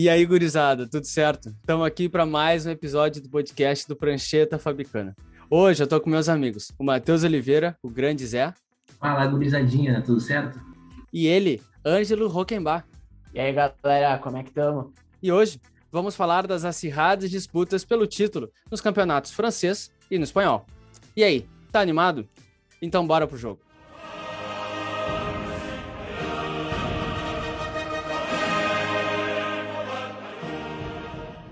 E 0.00 0.08
aí, 0.08 0.24
gurizada, 0.24 0.88
tudo 0.88 1.04
certo? 1.06 1.48
Estamos 1.48 1.84
aqui 1.84 2.08
para 2.08 2.24
mais 2.24 2.64
um 2.64 2.70
episódio 2.70 3.20
do 3.20 3.28
podcast 3.28 3.88
do 3.88 3.96
Prancheta 3.96 4.56
Fabricana. 4.56 5.12
Hoje 5.50 5.82
eu 5.82 5.88
tô 5.88 6.00
com 6.00 6.08
meus 6.08 6.28
amigos, 6.28 6.70
o 6.78 6.84
Matheus 6.84 7.24
Oliveira, 7.24 7.76
o 7.82 7.90
grande 7.90 8.24
Zé. 8.24 8.54
Fala, 9.00 9.26
gurizadinha, 9.26 10.00
tudo 10.00 10.20
certo? 10.20 10.60
E 11.12 11.26
ele, 11.26 11.60
Ângelo 11.84 12.28
Rockenbach. 12.28 12.86
E 13.34 13.40
aí, 13.40 13.52
galera, 13.52 14.18
como 14.18 14.36
é 14.36 14.44
que 14.44 14.50
estamos? 14.50 14.92
E 15.20 15.32
hoje 15.32 15.60
vamos 15.90 16.14
falar 16.14 16.46
das 16.46 16.64
acirradas 16.64 17.28
disputas 17.28 17.84
pelo 17.84 18.06
título 18.06 18.52
nos 18.70 18.80
campeonatos 18.80 19.32
francês 19.32 19.90
e 20.08 20.16
no 20.16 20.22
espanhol. 20.22 20.64
E 21.16 21.24
aí, 21.24 21.44
tá 21.72 21.80
animado? 21.80 22.24
Então 22.80 23.04
bora 23.04 23.26
pro 23.26 23.36
jogo. 23.36 23.67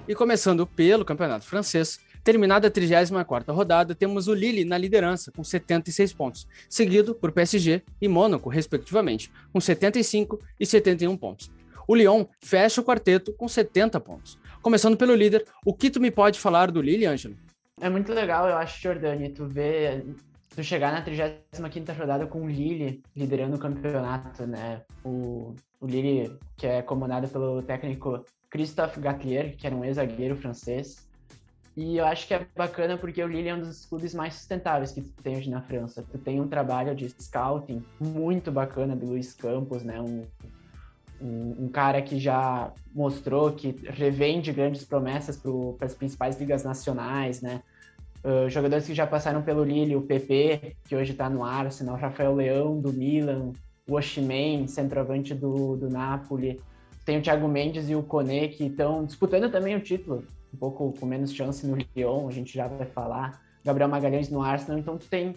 E 0.08 0.14
começando 0.14 0.64
pelo 0.68 1.04
campeonato 1.04 1.44
francês, 1.44 1.98
terminada 2.22 2.68
a 2.68 2.70
34ª 2.70 3.52
rodada, 3.52 3.92
temos 3.92 4.28
o 4.28 4.34
Lille 4.34 4.64
na 4.64 4.78
liderança 4.78 5.32
com 5.32 5.42
76 5.42 6.12
pontos, 6.12 6.46
seguido 6.68 7.12
por 7.12 7.32
PSG 7.32 7.82
e 8.00 8.06
Mônaco, 8.06 8.48
respectivamente, 8.48 9.32
com 9.52 9.60
75 9.60 10.38
e 10.60 10.64
71 10.64 11.16
pontos. 11.16 11.50
O 11.88 11.94
Lyon 11.96 12.24
fecha 12.40 12.80
o 12.80 12.84
quarteto 12.84 13.32
com 13.32 13.48
70 13.48 13.98
pontos. 13.98 14.38
Começando 14.62 14.96
pelo 14.96 15.14
líder, 15.14 15.44
o 15.64 15.74
que 15.74 15.90
tu 15.90 16.00
me 16.00 16.12
pode 16.12 16.38
falar 16.38 16.70
do 16.70 16.80
Lille, 16.80 17.06
Ângelo? 17.06 17.36
É 17.80 17.90
muito 17.90 18.12
legal, 18.12 18.48
eu 18.48 18.56
acho, 18.56 18.80
Jordani, 18.80 19.30
tu 19.30 19.44
ver 19.44 20.04
tu 20.56 20.64
chegar 20.64 20.90
na 20.90 21.04
35ª 21.04 21.96
rodada 21.96 22.26
com 22.26 22.42
o 22.42 22.48
Lille 22.48 23.02
liderando 23.14 23.56
o 23.56 23.58
campeonato, 23.58 24.46
né? 24.46 24.82
O, 25.04 25.54
o 25.78 25.86
Lille, 25.86 26.34
que 26.56 26.66
é 26.66 26.80
comandado 26.80 27.28
pelo 27.28 27.62
técnico 27.62 28.24
Christophe 28.48 28.98
Gatlier, 28.98 29.54
que 29.54 29.66
era 29.66 29.76
um 29.76 29.84
ex-zagueiro 29.84 30.34
francês. 30.34 31.06
E 31.76 31.98
eu 31.98 32.06
acho 32.06 32.26
que 32.26 32.32
é 32.32 32.46
bacana 32.56 32.96
porque 32.96 33.22
o 33.22 33.28
Lille 33.28 33.50
é 33.50 33.54
um 33.54 33.60
dos 33.60 33.84
clubes 33.84 34.14
mais 34.14 34.32
sustentáveis 34.32 34.92
que 34.92 35.02
tu 35.02 35.22
tem 35.22 35.36
hoje 35.36 35.50
na 35.50 35.60
França. 35.60 36.02
Tu 36.10 36.16
tem 36.16 36.40
um 36.40 36.48
trabalho 36.48 36.94
de 36.94 37.06
scouting 37.10 37.84
muito 38.00 38.50
bacana 38.50 38.96
do 38.96 39.04
Luiz 39.04 39.34
Campos, 39.34 39.82
né? 39.82 40.00
Um, 40.00 40.24
um, 41.20 41.64
um 41.64 41.68
cara 41.68 42.00
que 42.00 42.18
já 42.18 42.72
mostrou 42.94 43.52
que 43.52 43.76
revende 43.84 44.52
grandes 44.52 44.86
promessas 44.86 45.36
para 45.36 45.86
as 45.86 45.94
principais 45.94 46.40
ligas 46.40 46.64
nacionais, 46.64 47.42
né? 47.42 47.62
Uh, 48.26 48.50
jogadores 48.50 48.84
que 48.84 48.92
já 48.92 49.06
passaram 49.06 49.40
pelo 49.40 49.62
Lille, 49.62 49.94
o 49.94 50.02
PP, 50.02 50.74
que 50.84 50.96
hoje 50.96 51.12
está 51.12 51.30
no 51.30 51.44
Arsenal, 51.44 51.96
Rafael 51.96 52.34
Leão, 52.34 52.80
do 52.80 52.92
Milan, 52.92 53.52
o 53.88 53.94
Oshimen, 53.94 54.66
centroavante 54.66 55.32
do, 55.32 55.76
do 55.76 55.88
Napoli, 55.88 56.60
tem 57.04 57.18
o 57.18 57.22
Thiago 57.22 57.46
Mendes 57.46 57.88
e 57.88 57.94
o 57.94 58.02
Kone, 58.02 58.48
que 58.48 58.64
estão 58.64 59.04
disputando 59.04 59.48
também 59.48 59.76
o 59.76 59.80
título, 59.80 60.24
um 60.52 60.56
pouco 60.58 60.92
com 60.98 61.06
menos 61.06 61.32
chance 61.32 61.64
no 61.64 61.76
Lyon, 61.76 62.28
a 62.28 62.32
gente 62.32 62.52
já 62.52 62.66
vai 62.66 62.86
falar, 62.86 63.40
Gabriel 63.64 63.88
Magalhães 63.88 64.28
no 64.28 64.42
Arsenal, 64.42 64.80
então 64.80 64.98
tu 64.98 65.06
tem 65.06 65.36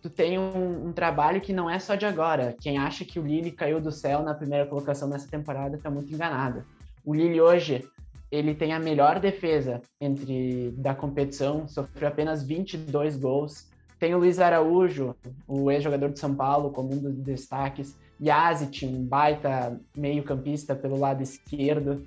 tu 0.00 0.08
tem 0.08 0.38
um, 0.38 0.86
um, 0.86 0.92
trabalho 0.92 1.42
que 1.42 1.52
não 1.52 1.68
é 1.68 1.78
só 1.78 1.94
de 1.94 2.06
agora. 2.06 2.54
Quem 2.60 2.78
acha 2.78 3.04
que 3.04 3.18
o 3.18 3.26
Lille 3.26 3.50
caiu 3.50 3.80
do 3.80 3.90
céu 3.92 4.22
na 4.22 4.32
primeira 4.32 4.64
colocação 4.64 5.08
nessa 5.08 5.28
temporada 5.28 5.76
está 5.76 5.90
muito 5.90 6.10
enganado. 6.14 6.64
O 7.04 7.12
Lille 7.12 7.40
hoje 7.40 7.84
ele 8.30 8.54
tem 8.54 8.72
a 8.72 8.78
melhor 8.78 9.18
defesa 9.18 9.80
entre 10.00 10.72
da 10.76 10.94
competição, 10.94 11.66
sofreu 11.66 12.08
apenas 12.08 12.42
22 12.42 13.16
gols. 13.16 13.68
Tem 13.98 14.14
o 14.14 14.18
Luiz 14.18 14.38
Araújo, 14.38 15.14
o 15.46 15.70
ex-jogador 15.70 16.10
de 16.10 16.20
São 16.20 16.34
Paulo, 16.34 16.70
como 16.70 16.92
um 16.92 16.98
dos 16.98 17.16
destaques. 17.16 17.96
Yazit, 18.20 18.84
um 18.86 19.04
baita 19.04 19.80
meio-campista 19.96 20.74
pelo 20.74 20.98
lado 20.98 21.22
esquerdo. 21.22 22.06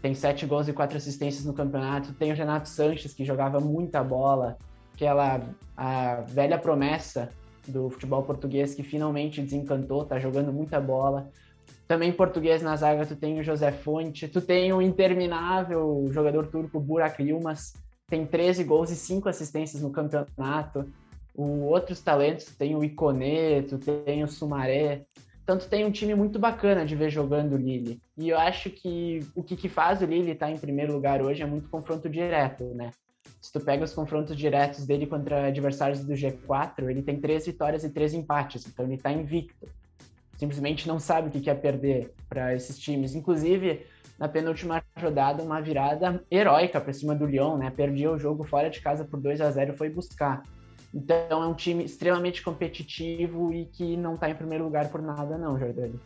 Tem 0.00 0.14
sete 0.14 0.46
gols 0.46 0.66
e 0.68 0.72
quatro 0.72 0.96
assistências 0.96 1.44
no 1.44 1.52
campeonato. 1.52 2.12
Tem 2.14 2.32
o 2.32 2.34
Renato 2.34 2.68
Sanches, 2.68 3.12
que 3.12 3.24
jogava 3.24 3.60
muita 3.60 4.02
bola. 4.02 4.56
Aquela 4.94 5.40
a 5.76 6.22
velha 6.22 6.58
promessa 6.58 7.30
do 7.66 7.88
futebol 7.90 8.22
português 8.22 8.74
que 8.74 8.82
finalmente 8.82 9.40
desencantou, 9.40 10.04
tá 10.04 10.18
jogando 10.18 10.52
muita 10.52 10.80
bola. 10.80 11.30
Também 11.92 12.10
português 12.10 12.62
na 12.62 12.74
zaga, 12.74 13.04
tu 13.04 13.14
tem 13.14 13.38
o 13.38 13.44
José 13.44 13.70
Fonte, 13.70 14.26
tu 14.26 14.40
tem 14.40 14.72
o 14.72 14.80
interminável 14.80 16.08
jogador 16.10 16.46
turco 16.46 16.80
Burak 16.80 17.22
Yilmaz, 17.22 17.74
tem 18.08 18.24
13 18.24 18.64
gols 18.64 18.90
e 18.90 18.96
5 18.96 19.28
assistências 19.28 19.82
no 19.82 19.90
campeonato. 19.90 20.90
O 21.34 21.66
outros 21.66 22.00
talentos, 22.00 22.46
tu 22.46 22.56
tem 22.56 22.74
o 22.74 22.82
Icone, 22.82 23.64
tu 23.68 23.76
tem 23.76 24.24
o 24.24 24.26
Sumaré. 24.26 25.02
Tanto 25.44 25.68
tem 25.68 25.84
um 25.84 25.90
time 25.90 26.14
muito 26.14 26.38
bacana 26.38 26.86
de 26.86 26.96
ver 26.96 27.10
jogando 27.10 27.56
o 27.56 27.58
Lille. 27.58 28.00
E 28.16 28.30
eu 28.30 28.38
acho 28.38 28.70
que 28.70 29.20
o 29.34 29.42
que, 29.42 29.54
que 29.54 29.68
faz 29.68 30.00
o 30.00 30.06
Lille 30.06 30.30
estar 30.30 30.46
tá 30.46 30.52
em 30.52 30.56
primeiro 30.56 30.94
lugar 30.94 31.20
hoje 31.20 31.42
é 31.42 31.46
muito 31.46 31.68
confronto 31.68 32.08
direto, 32.08 32.64
né? 32.74 32.90
Se 33.38 33.52
tu 33.52 33.60
pega 33.60 33.84
os 33.84 33.92
confrontos 33.92 34.34
diretos 34.34 34.86
dele 34.86 35.06
contra 35.06 35.48
adversários 35.48 36.02
do 36.02 36.14
G4, 36.14 36.88
ele 36.88 37.02
tem 37.02 37.20
três 37.20 37.44
vitórias 37.44 37.84
e 37.84 37.90
três 37.90 38.14
empates, 38.14 38.66
então 38.66 38.86
ele 38.86 38.94
está 38.94 39.12
invicto 39.12 39.68
simplesmente 40.42 40.88
não 40.88 40.98
sabe 40.98 41.28
o 41.28 41.30
que 41.30 41.40
quer 41.40 41.54
perder 41.60 42.12
para 42.28 42.52
esses 42.52 42.76
times. 42.76 43.14
Inclusive, 43.14 43.86
na 44.18 44.28
penúltima 44.28 44.82
rodada, 45.00 45.40
uma 45.40 45.60
virada 45.60 46.20
heróica 46.28 46.80
para 46.80 46.92
cima 46.92 47.14
do 47.14 47.26
Lyon, 47.26 47.58
né? 47.58 47.70
Perdia 47.70 48.10
o 48.10 48.18
jogo 48.18 48.42
fora 48.42 48.68
de 48.68 48.80
casa 48.80 49.04
por 49.04 49.20
2 49.20 49.40
a 49.40 49.50
0 49.52 49.72
e 49.72 49.76
foi 49.76 49.88
buscar. 49.88 50.42
Então 50.92 51.44
é 51.44 51.46
um 51.46 51.54
time 51.54 51.84
extremamente 51.84 52.42
competitivo 52.42 53.52
e 53.52 53.66
que 53.66 53.96
não 53.96 54.14
está 54.14 54.28
em 54.28 54.34
primeiro 54.34 54.64
lugar 54.64 54.90
por 54.90 55.00
nada, 55.00 55.38
não, 55.38 55.56
Jordani. 55.56 55.98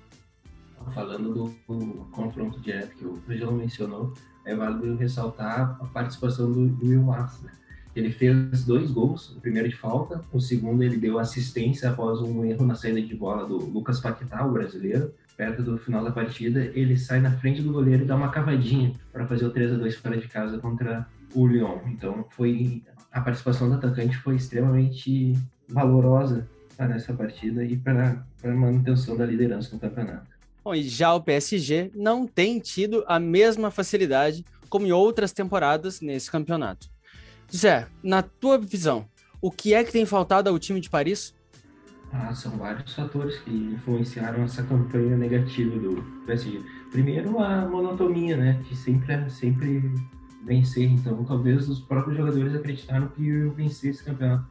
Falando 0.92 1.32
do, 1.32 1.44
do 1.74 2.04
confronto 2.12 2.60
direto 2.60 2.94
que 2.94 3.06
o 3.06 3.22
Angelo 3.28 3.52
mencionou, 3.52 4.12
é 4.44 4.54
válido 4.54 4.96
ressaltar 4.96 5.78
a 5.80 5.86
participação 5.86 6.52
do 6.52 6.78
Will 6.86 7.02
Massa, 7.02 7.42
né? 7.46 7.52
Ele 7.96 8.12
fez 8.12 8.62
dois 8.64 8.90
gols, 8.90 9.30
o 9.30 9.40
primeiro 9.40 9.68
de 9.68 9.74
falta, 9.74 10.22
o 10.30 10.38
segundo 10.38 10.82
ele 10.82 10.98
deu 10.98 11.18
assistência 11.18 11.88
após 11.88 12.20
um 12.20 12.44
erro 12.44 12.66
na 12.66 12.74
saída 12.74 13.00
de 13.00 13.14
bola 13.14 13.46
do 13.46 13.56
Lucas 13.56 13.98
Paquetá, 14.00 14.44
o 14.46 14.52
brasileiro. 14.52 15.14
Perto 15.34 15.62
do 15.62 15.78
final 15.78 16.04
da 16.04 16.10
partida, 16.10 16.70
ele 16.74 16.96
sai 16.96 17.20
na 17.20 17.30
frente 17.30 17.62
do 17.62 17.72
goleiro 17.72 18.04
e 18.04 18.06
dá 18.06 18.14
uma 18.14 18.30
cavadinha 18.30 18.92
para 19.12 19.26
fazer 19.26 19.46
o 19.46 19.50
3 19.50 19.72
a 19.72 19.76
2 19.76 19.96
fora 19.96 20.16
de 20.16 20.28
casa 20.28 20.58
contra 20.58 21.06
o 21.34 21.46
Lyon. 21.46 21.78
Então, 21.86 22.26
foi 22.30 22.82
a 23.10 23.20
participação 23.20 23.68
do 23.68 23.76
atacante 23.76 24.16
foi 24.18 24.36
extremamente 24.36 25.34
valorosa 25.68 26.46
nessa 26.78 27.14
partida 27.14 27.64
e 27.64 27.76
para 27.76 28.22
a 28.44 28.48
manutenção 28.48 29.16
da 29.16 29.24
liderança 29.24 29.74
no 29.74 29.80
campeonato. 29.80 30.36
Bom, 30.62 30.74
e 30.74 30.82
já 30.82 31.14
o 31.14 31.22
PSG 31.22 31.90
não 31.94 32.26
tem 32.26 32.58
tido 32.58 33.04
a 33.06 33.18
mesma 33.18 33.70
facilidade 33.70 34.44
como 34.68 34.86
em 34.86 34.92
outras 34.92 35.32
temporadas 35.32 36.00
nesse 36.00 36.30
campeonato. 36.30 36.90
Zé, 37.54 37.86
na 38.02 38.22
tua 38.22 38.58
visão, 38.58 39.06
o 39.40 39.50
que 39.50 39.74
é 39.74 39.84
que 39.84 39.92
tem 39.92 40.04
faltado 40.04 40.48
ao 40.48 40.58
time 40.58 40.80
de 40.80 40.90
Paris? 40.90 41.34
Ah, 42.12 42.34
são 42.34 42.52
vários 42.56 42.94
fatores 42.94 43.38
que 43.40 43.50
influenciaram 43.50 44.42
essa 44.44 44.62
campanha 44.62 45.16
negativa 45.16 45.78
do 45.78 46.02
PSG. 46.26 46.60
Primeiro, 46.90 47.38
a 47.40 47.66
monotonia, 47.66 48.36
né? 48.36 48.60
Que 48.66 48.76
sempre 48.76 49.12
é 49.12 49.28
sempre 49.28 49.82
vencer. 50.44 50.90
Então, 50.90 51.24
talvez 51.24 51.68
os 51.68 51.80
próprios 51.80 52.16
jogadores 52.16 52.54
acreditaram 52.54 53.08
que 53.08 53.22
iam 53.22 53.50
vencer 53.50 53.90
esse 53.90 54.04
campeonato 54.04 54.46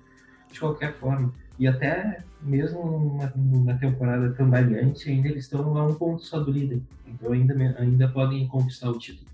de 0.52 0.60
qualquer 0.60 0.94
forma. 0.96 1.34
E 1.58 1.68
até 1.68 2.24
mesmo 2.42 3.18
na 3.66 3.74
temporada 3.76 4.32
cambaleante, 4.34 5.10
ainda 5.10 5.30
eles 5.30 5.46
estão 5.46 5.78
a 5.78 5.86
um 5.86 5.96
ponto 5.96 6.24
só 6.24 6.40
do 6.40 6.52
líder. 6.52 6.82
Então, 7.08 7.32
ainda, 7.32 7.54
ainda 7.80 8.08
podem 8.10 8.48
conquistar 8.48 8.90
o 8.90 9.00
título. 9.00 9.28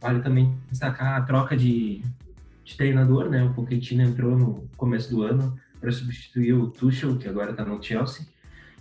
Vale 0.00 0.20
também 0.20 0.52
destacar 0.68 1.16
a 1.16 1.22
troca 1.22 1.56
de 1.56 2.02
de 2.72 2.76
treinador, 2.78 3.28
né? 3.28 3.44
O 3.44 3.52
Pochettino 3.54 4.02
entrou 4.02 4.36
no 4.36 4.68
começo 4.76 5.10
do 5.10 5.22
ano 5.22 5.58
para 5.80 5.90
substituir 5.90 6.52
o 6.54 6.68
Tuchel, 6.68 7.16
que 7.16 7.28
agora 7.28 7.50
está 7.50 7.64
no 7.64 7.82
Chelsea. 7.82 8.26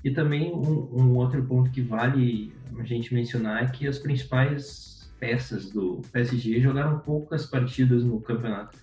E 0.03 0.11
também 0.11 0.51
um, 0.51 0.89
um, 0.93 1.15
outro 1.15 1.43
ponto 1.43 1.69
que 1.69 1.81
vale 1.81 2.53
a 2.77 2.83
gente 2.83 3.13
mencionar 3.13 3.63
é 3.63 3.67
que 3.67 3.87
as 3.87 3.99
principais 3.99 5.11
peças 5.19 5.69
do 5.69 6.01
PSG 6.11 6.59
jogaram 6.59 6.99
poucas 6.99 7.45
partidas 7.45 8.03
no 8.03 8.19
campeonato. 8.19 8.77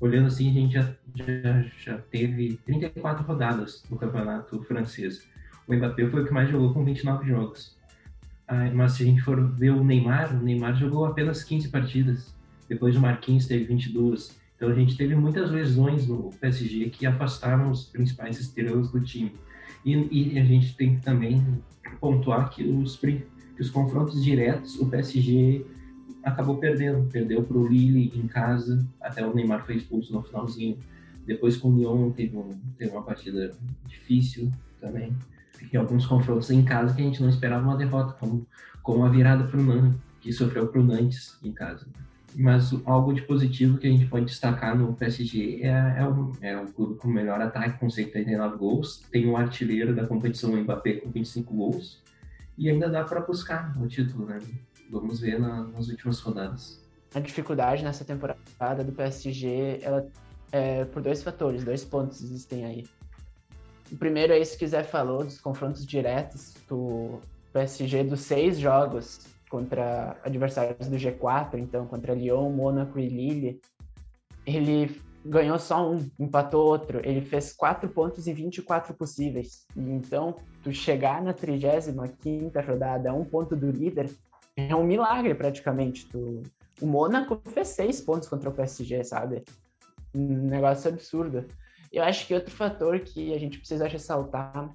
Olhando 0.00 0.26
assim, 0.26 0.50
a 0.50 0.52
gente 0.52 0.74
já, 0.74 0.92
já, 1.14 1.64
já 1.78 1.98
teve 1.98 2.58
34 2.64 3.24
rodadas 3.24 3.84
no 3.88 3.96
campeonato 3.96 4.60
francês. 4.64 5.26
O 5.66 5.74
Mbappé 5.74 6.08
foi 6.08 6.22
o 6.22 6.26
que 6.26 6.32
mais 6.32 6.50
jogou 6.50 6.74
com 6.74 6.84
29 6.84 7.28
jogos. 7.28 7.76
Ah, 8.46 8.70
mas 8.74 8.92
se 8.92 9.04
a 9.04 9.06
gente 9.06 9.22
for 9.22 9.40
ver 9.52 9.70
o 9.70 9.82
Neymar, 9.82 10.34
o 10.34 10.42
Neymar 10.42 10.74
jogou 10.74 11.06
apenas 11.06 11.44
15 11.44 11.68
partidas. 11.68 12.34
Depois 12.68 12.96
o 12.96 13.00
Marquinhos 13.00 13.46
teve 13.46 13.64
22. 13.64 14.36
Então 14.56 14.68
a 14.68 14.74
gente 14.74 14.96
teve 14.96 15.14
muitas 15.14 15.50
lesões 15.50 16.06
no 16.06 16.30
PSG 16.40 16.90
que 16.90 17.06
afastaram 17.06 17.70
os 17.70 17.86
principais 17.86 18.38
estrelas 18.38 18.90
do 18.90 19.00
time. 19.00 19.32
E, 19.84 20.34
e 20.34 20.38
a 20.38 20.44
gente 20.44 20.76
tem 20.76 20.96
que 20.96 21.02
também 21.02 21.42
pontuar 22.00 22.50
que 22.50 22.64
os, 22.64 22.96
que 22.96 23.26
os 23.58 23.70
confrontos 23.70 24.22
diretos, 24.22 24.78
o 24.80 24.86
PSG 24.86 25.66
acabou 26.22 26.56
perdendo. 26.56 27.08
Perdeu 27.10 27.42
para 27.42 27.56
o 27.56 27.66
Lille 27.66 28.12
em 28.14 28.26
casa, 28.26 28.86
até 29.00 29.26
o 29.26 29.34
Neymar 29.34 29.66
foi 29.66 29.76
expulso 29.76 30.12
no 30.12 30.22
finalzinho. 30.22 30.78
Depois 31.26 31.56
com 31.56 31.70
o 31.70 31.76
Lyon 31.76 32.10
teve, 32.10 32.36
um, 32.36 32.50
teve 32.76 32.90
uma 32.90 33.02
partida 33.02 33.52
difícil 33.86 34.50
também. 34.80 35.14
E 35.72 35.76
alguns 35.76 36.06
confrontos 36.06 36.50
em 36.50 36.64
casa 36.64 36.94
que 36.94 37.00
a 37.00 37.04
gente 37.04 37.22
não 37.22 37.28
esperava 37.28 37.64
uma 37.64 37.76
derrota, 37.76 38.12
como, 38.14 38.46
como 38.82 39.04
a 39.04 39.08
virada 39.08 39.44
para 39.44 39.58
o 39.58 39.94
que 40.20 40.32
sofreu 40.32 40.68
pro 40.68 40.82
Nantes 40.82 41.38
em 41.42 41.52
casa. 41.52 41.86
Mas 42.34 42.72
algo 42.84 43.12
de 43.12 43.22
positivo 43.22 43.78
que 43.78 43.86
a 43.86 43.90
gente 43.90 44.06
pode 44.06 44.26
destacar 44.26 44.76
no 44.76 44.92
PSG 44.94 45.62
é, 45.62 45.68
é, 45.98 46.06
o, 46.06 46.32
é 46.40 46.56
o 46.60 46.66
clube 46.66 46.96
com 46.96 47.08
o 47.08 47.10
melhor 47.12 47.40
ataque, 47.40 47.78
com 47.78 47.88
79 47.88 48.56
gols. 48.56 49.02
Tem 49.10 49.28
um 49.28 49.36
artilheiro 49.36 49.94
da 49.94 50.06
competição, 50.06 50.52
o 50.52 50.56
Mbappé, 50.56 50.94
com 50.94 51.10
25 51.10 51.54
gols. 51.54 52.02
E 52.58 52.68
ainda 52.68 52.88
dá 52.88 53.04
para 53.04 53.20
buscar 53.20 53.76
o 53.80 53.86
título, 53.86 54.26
né? 54.26 54.40
Vamos 54.90 55.20
ver 55.20 55.38
na, 55.38 55.64
nas 55.64 55.88
últimas 55.88 56.18
rodadas. 56.20 56.82
A 57.14 57.20
dificuldade 57.20 57.84
nessa 57.84 58.04
temporada 58.04 58.82
do 58.84 58.92
PSG, 58.92 59.78
ela 59.82 60.06
é 60.50 60.84
por 60.84 61.02
dois 61.02 61.22
fatores, 61.22 61.64
dois 61.64 61.84
pontos 61.84 62.22
existem 62.22 62.64
aí. 62.64 62.84
O 63.90 63.96
primeiro 63.96 64.32
é 64.32 64.38
isso 64.38 64.58
que 64.58 64.64
o 64.64 64.68
Zé 64.68 64.82
falou, 64.82 65.24
dos 65.24 65.40
confrontos 65.40 65.86
diretos 65.86 66.54
do 66.68 67.20
PSG 67.52 68.04
dos 68.04 68.20
seis 68.20 68.58
jogos 68.58 69.33
contra 69.54 70.16
adversários 70.24 70.88
do 70.88 70.96
G4, 70.96 71.60
então 71.60 71.86
contra 71.86 72.12
Lyon, 72.12 72.50
Mônaco 72.50 72.98
e 72.98 73.06
Lille, 73.06 73.60
ele 74.44 75.00
ganhou 75.24 75.60
só 75.60 75.88
um, 75.88 76.10
empatou 76.18 76.66
outro. 76.66 77.00
Ele 77.04 77.20
fez 77.20 77.52
quatro 77.52 77.88
pontos 77.88 78.26
em 78.26 78.34
24 78.34 78.92
possíveis. 78.94 79.64
E 79.76 79.80
então, 79.80 80.34
tu 80.60 80.72
chegar 80.72 81.22
na 81.22 81.32
35 81.32 82.50
rodada 82.66 83.10
a 83.10 83.14
um 83.14 83.24
ponto 83.24 83.54
do 83.54 83.70
líder 83.70 84.10
é 84.56 84.74
um 84.74 84.82
milagre 84.82 85.36
praticamente. 85.36 86.08
Tu... 86.08 86.42
O 86.80 86.86
Mônaco 86.86 87.40
fez 87.50 87.68
seis 87.68 88.00
pontos 88.00 88.28
contra 88.28 88.50
o 88.50 88.52
PSG, 88.52 89.04
sabe? 89.04 89.44
Um 90.12 90.48
negócio 90.48 90.90
absurdo. 90.90 91.46
Eu 91.92 92.02
acho 92.02 92.26
que 92.26 92.34
outro 92.34 92.52
fator 92.52 92.98
que 92.98 93.32
a 93.32 93.38
gente 93.38 93.58
precisa 93.58 93.86
ressaltar 93.86 94.68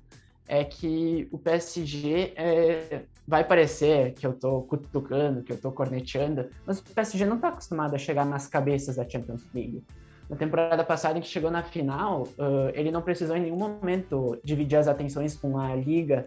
é 0.48 0.64
que 0.64 1.28
o 1.34 1.38
PSG 1.38 2.34
é, 2.38 3.04
vai 3.30 3.44
parecer 3.44 4.14
que 4.14 4.26
eu 4.26 4.34
tô 4.34 4.64
cutucando, 4.64 5.44
que 5.44 5.54
eu 5.54 5.62
tô 5.62 5.72
corneteando, 5.72 6.50
mas 6.66 6.80
o 6.80 6.84
PSG 6.84 7.26
não 7.26 7.38
tá 7.38 7.50
acostumado 7.50 7.94
a 7.94 7.98
chegar 8.00 8.26
nas 8.26 8.48
cabeças 8.48 8.96
da 8.96 9.08
Champions 9.08 9.48
League. 9.54 9.84
Na 10.28 10.36
temporada 10.36 10.84
passada, 10.84 11.20
em 11.20 11.22
que 11.22 11.28
chegou 11.28 11.52
na 11.52 11.62
final, 11.62 12.24
uh, 12.24 12.72
ele 12.74 12.90
não 12.90 13.04
precisou 13.04 13.36
em 13.36 13.42
nenhum 13.42 13.56
momento 13.56 14.40
dividir 14.44 14.78
as 14.78 14.88
atenções 14.88 15.36
com 15.36 15.60
a 15.60 15.76
Liga, 15.76 16.26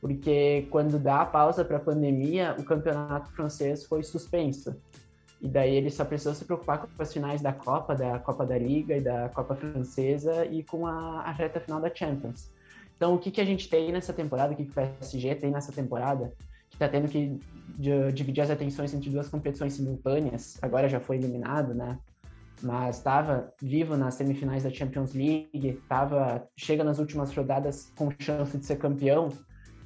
porque 0.00 0.68
quando 0.70 0.96
dá 0.96 1.22
a 1.22 1.26
pausa 1.26 1.64
para 1.64 1.78
a 1.78 1.80
pandemia, 1.80 2.54
o 2.56 2.62
campeonato 2.62 3.32
francês 3.32 3.84
foi 3.84 4.04
suspenso. 4.04 4.76
E 5.42 5.48
daí 5.48 5.74
ele 5.74 5.90
só 5.90 6.04
precisou 6.04 6.34
se 6.34 6.44
preocupar 6.44 6.78
com 6.78 7.02
as 7.02 7.12
finais 7.12 7.42
da 7.42 7.52
Copa, 7.52 7.96
da 7.96 8.20
Copa 8.20 8.46
da 8.46 8.56
Liga 8.56 8.96
e 8.96 9.00
da 9.00 9.28
Copa 9.28 9.56
Francesa 9.56 10.46
e 10.46 10.62
com 10.62 10.86
a, 10.86 11.22
a 11.22 11.32
reta 11.32 11.58
final 11.58 11.80
da 11.80 11.92
Champions. 11.92 12.53
Então, 12.96 13.14
o 13.14 13.18
que, 13.18 13.30
que 13.30 13.40
a 13.40 13.44
gente 13.44 13.68
tem 13.68 13.90
nessa 13.92 14.12
temporada, 14.12 14.52
o 14.52 14.56
que, 14.56 14.64
que 14.64 14.70
o 14.70 14.74
PSG 14.74 15.34
tem 15.34 15.50
nessa 15.50 15.72
temporada, 15.72 16.32
que 16.70 16.76
está 16.76 16.88
tendo 16.88 17.08
que 17.08 17.38
dividir 18.12 18.42
as 18.42 18.50
atenções 18.50 18.94
entre 18.94 19.10
duas 19.10 19.28
competições 19.28 19.74
simultâneas, 19.74 20.58
agora 20.62 20.88
já 20.88 21.00
foi 21.00 21.16
eliminado, 21.16 21.74
né? 21.74 21.98
Mas 22.62 22.98
estava 22.98 23.52
vivo 23.60 23.96
nas 23.96 24.14
semifinais 24.14 24.62
da 24.62 24.70
Champions 24.70 25.12
League, 25.12 25.80
tava, 25.88 26.48
chega 26.56 26.84
nas 26.84 26.98
últimas 26.98 27.34
rodadas 27.34 27.92
com 27.96 28.10
chance 28.18 28.56
de 28.56 28.64
ser 28.64 28.76
campeão. 28.76 29.30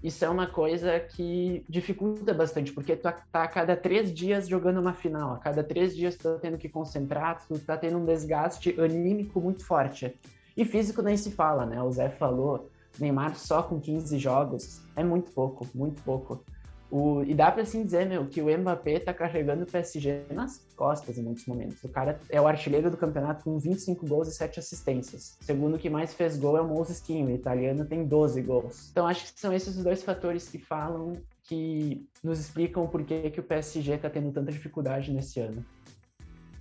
Isso 0.02 0.24
é 0.24 0.28
uma 0.28 0.46
coisa 0.46 1.00
que 1.00 1.64
dificulta 1.68 2.32
bastante, 2.32 2.72
porque 2.72 2.94
tu 2.94 3.02
tá 3.02 3.42
a 3.42 3.48
cada 3.48 3.76
três 3.76 4.12
dias 4.14 4.46
jogando 4.46 4.80
uma 4.80 4.92
final, 4.92 5.34
a 5.34 5.38
cada 5.38 5.64
três 5.64 5.96
dias 5.96 6.14
tu 6.14 6.34
tá 6.34 6.38
tendo 6.38 6.56
que 6.56 6.68
concentrar, 6.68 7.44
tu 7.48 7.58
tá 7.58 7.76
tendo 7.76 7.98
um 7.98 8.04
desgaste 8.04 8.78
anímico 8.80 9.40
muito 9.40 9.64
forte. 9.64 10.14
E 10.56 10.64
físico 10.64 11.02
nem 11.02 11.16
se 11.16 11.32
fala, 11.32 11.66
né? 11.66 11.82
O 11.82 11.90
Zé 11.90 12.10
falou, 12.10 12.70
Neymar 12.98 13.36
só 13.36 13.62
com 13.62 13.80
15 13.80 14.18
jogos 14.18 14.80
é 14.96 15.04
muito 15.04 15.30
pouco, 15.32 15.66
muito 15.74 16.02
pouco. 16.02 16.44
O, 16.90 17.22
e 17.22 17.34
dá 17.34 17.52
para 17.52 17.62
assim 17.62 17.84
dizer, 17.84 18.06
meu, 18.06 18.26
que 18.26 18.40
o 18.40 18.58
Mbappé 18.58 18.98
tá 18.98 19.12
carregando 19.12 19.64
o 19.64 19.66
PSG 19.66 20.22
nas 20.30 20.66
costas 20.74 21.18
em 21.18 21.22
muitos 21.22 21.44
momentos. 21.44 21.84
O 21.84 21.88
cara 21.88 22.18
é 22.30 22.40
o 22.40 22.46
artilheiro 22.46 22.90
do 22.90 22.96
campeonato 22.96 23.44
com 23.44 23.58
25 23.58 24.06
gols 24.06 24.28
e 24.28 24.32
7 24.32 24.58
assistências. 24.58 25.36
O 25.40 25.44
segundo 25.44 25.78
que 25.78 25.90
mais 25.90 26.14
fez 26.14 26.38
gol 26.38 26.56
é 26.56 26.62
o 26.62 26.66
Moses 26.66 27.02
o 27.06 27.30
italiano 27.30 27.84
tem 27.84 28.06
12 28.06 28.40
gols. 28.40 28.88
Então 28.90 29.06
acho 29.06 29.32
que 29.32 29.38
são 29.38 29.52
esses 29.52 29.76
os 29.76 29.84
dois 29.84 30.02
fatores 30.02 30.48
que 30.48 30.58
falam 30.58 31.12
que 31.44 32.06
nos 32.22 32.40
explicam 32.40 32.86
por 32.86 33.04
que, 33.04 33.30
que 33.30 33.40
o 33.40 33.42
PSG 33.42 33.98
tá 33.98 34.08
tendo 34.08 34.32
tanta 34.32 34.50
dificuldade 34.50 35.12
nesse 35.12 35.40
ano. 35.40 35.64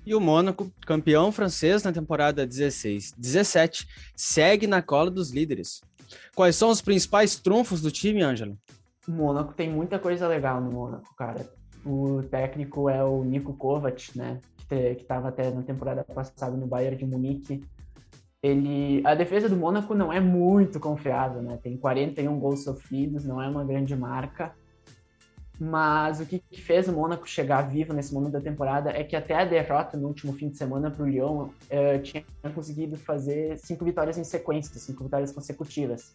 E 0.05 0.15
o 0.15 0.21
Mônaco, 0.21 0.71
campeão 0.85 1.33
francês 1.33 1.83
na 1.83 1.91
temporada 1.91 2.47
16-17, 2.47 3.85
segue 4.15 4.65
na 4.65 4.81
cola 4.81 5.11
dos 5.11 5.31
líderes. 5.31 5.81
Quais 6.35 6.55
são 6.55 6.69
os 6.69 6.81
principais 6.81 7.35
trunfos 7.35 7.81
do 7.81 7.91
time, 7.91 8.21
Ângelo? 8.21 8.57
O 9.07 9.11
Mônaco 9.11 9.53
tem 9.53 9.69
muita 9.69 9.97
coisa 9.97 10.27
legal 10.27 10.59
no 10.61 10.71
Mônaco, 10.71 11.15
cara. 11.15 11.47
O 11.85 12.21
técnico 12.23 12.89
é 12.89 13.03
o 13.03 13.23
Nico 13.23 13.53
Kovac, 13.53 14.17
né? 14.17 14.39
Que 14.67 14.75
estava 14.75 15.29
até 15.29 15.49
na 15.49 15.61
temporada 15.61 16.03
passada 16.03 16.55
no 16.57 16.67
Bayern 16.67 16.97
de 16.97 17.05
Munique. 17.05 17.63
Ele, 18.43 19.01
a 19.05 19.15
defesa 19.15 19.49
do 19.49 19.55
Mônaco 19.55 19.93
não 19.95 20.11
é 20.11 20.19
muito 20.19 20.79
confiável, 20.79 21.41
né? 21.41 21.57
Tem 21.61 21.77
41 21.77 22.37
gols 22.39 22.63
sofridos, 22.63 23.23
não 23.23 23.41
é 23.41 23.47
uma 23.47 23.63
grande 23.63 23.95
marca. 23.95 24.53
Mas 25.59 26.19
o 26.19 26.25
que 26.25 26.41
fez 26.53 26.87
o 26.87 26.93
Mônaco 26.93 27.27
chegar 27.27 27.63
vivo 27.63 27.91
nesse 27.91 28.13
momento 28.13 28.33
da 28.33 28.41
temporada 28.41 28.91
é 28.91 29.03
que 29.03 29.15
até 29.15 29.35
a 29.35 29.45
derrota 29.45 29.97
no 29.97 30.07
último 30.07 30.33
fim 30.33 30.49
de 30.49 30.57
semana 30.57 30.91
para 30.91 31.03
o 31.03 31.09
Lyon 31.09 31.45
uh, 31.45 32.01
tinha 32.03 32.23
conseguido 32.53 32.95
fazer 32.95 33.57
cinco 33.57 33.83
vitórias 33.83 34.17
em 34.19 34.23
sequência, 34.23 34.79
cinco 34.79 35.03
vitórias 35.03 35.31
consecutivas. 35.31 36.13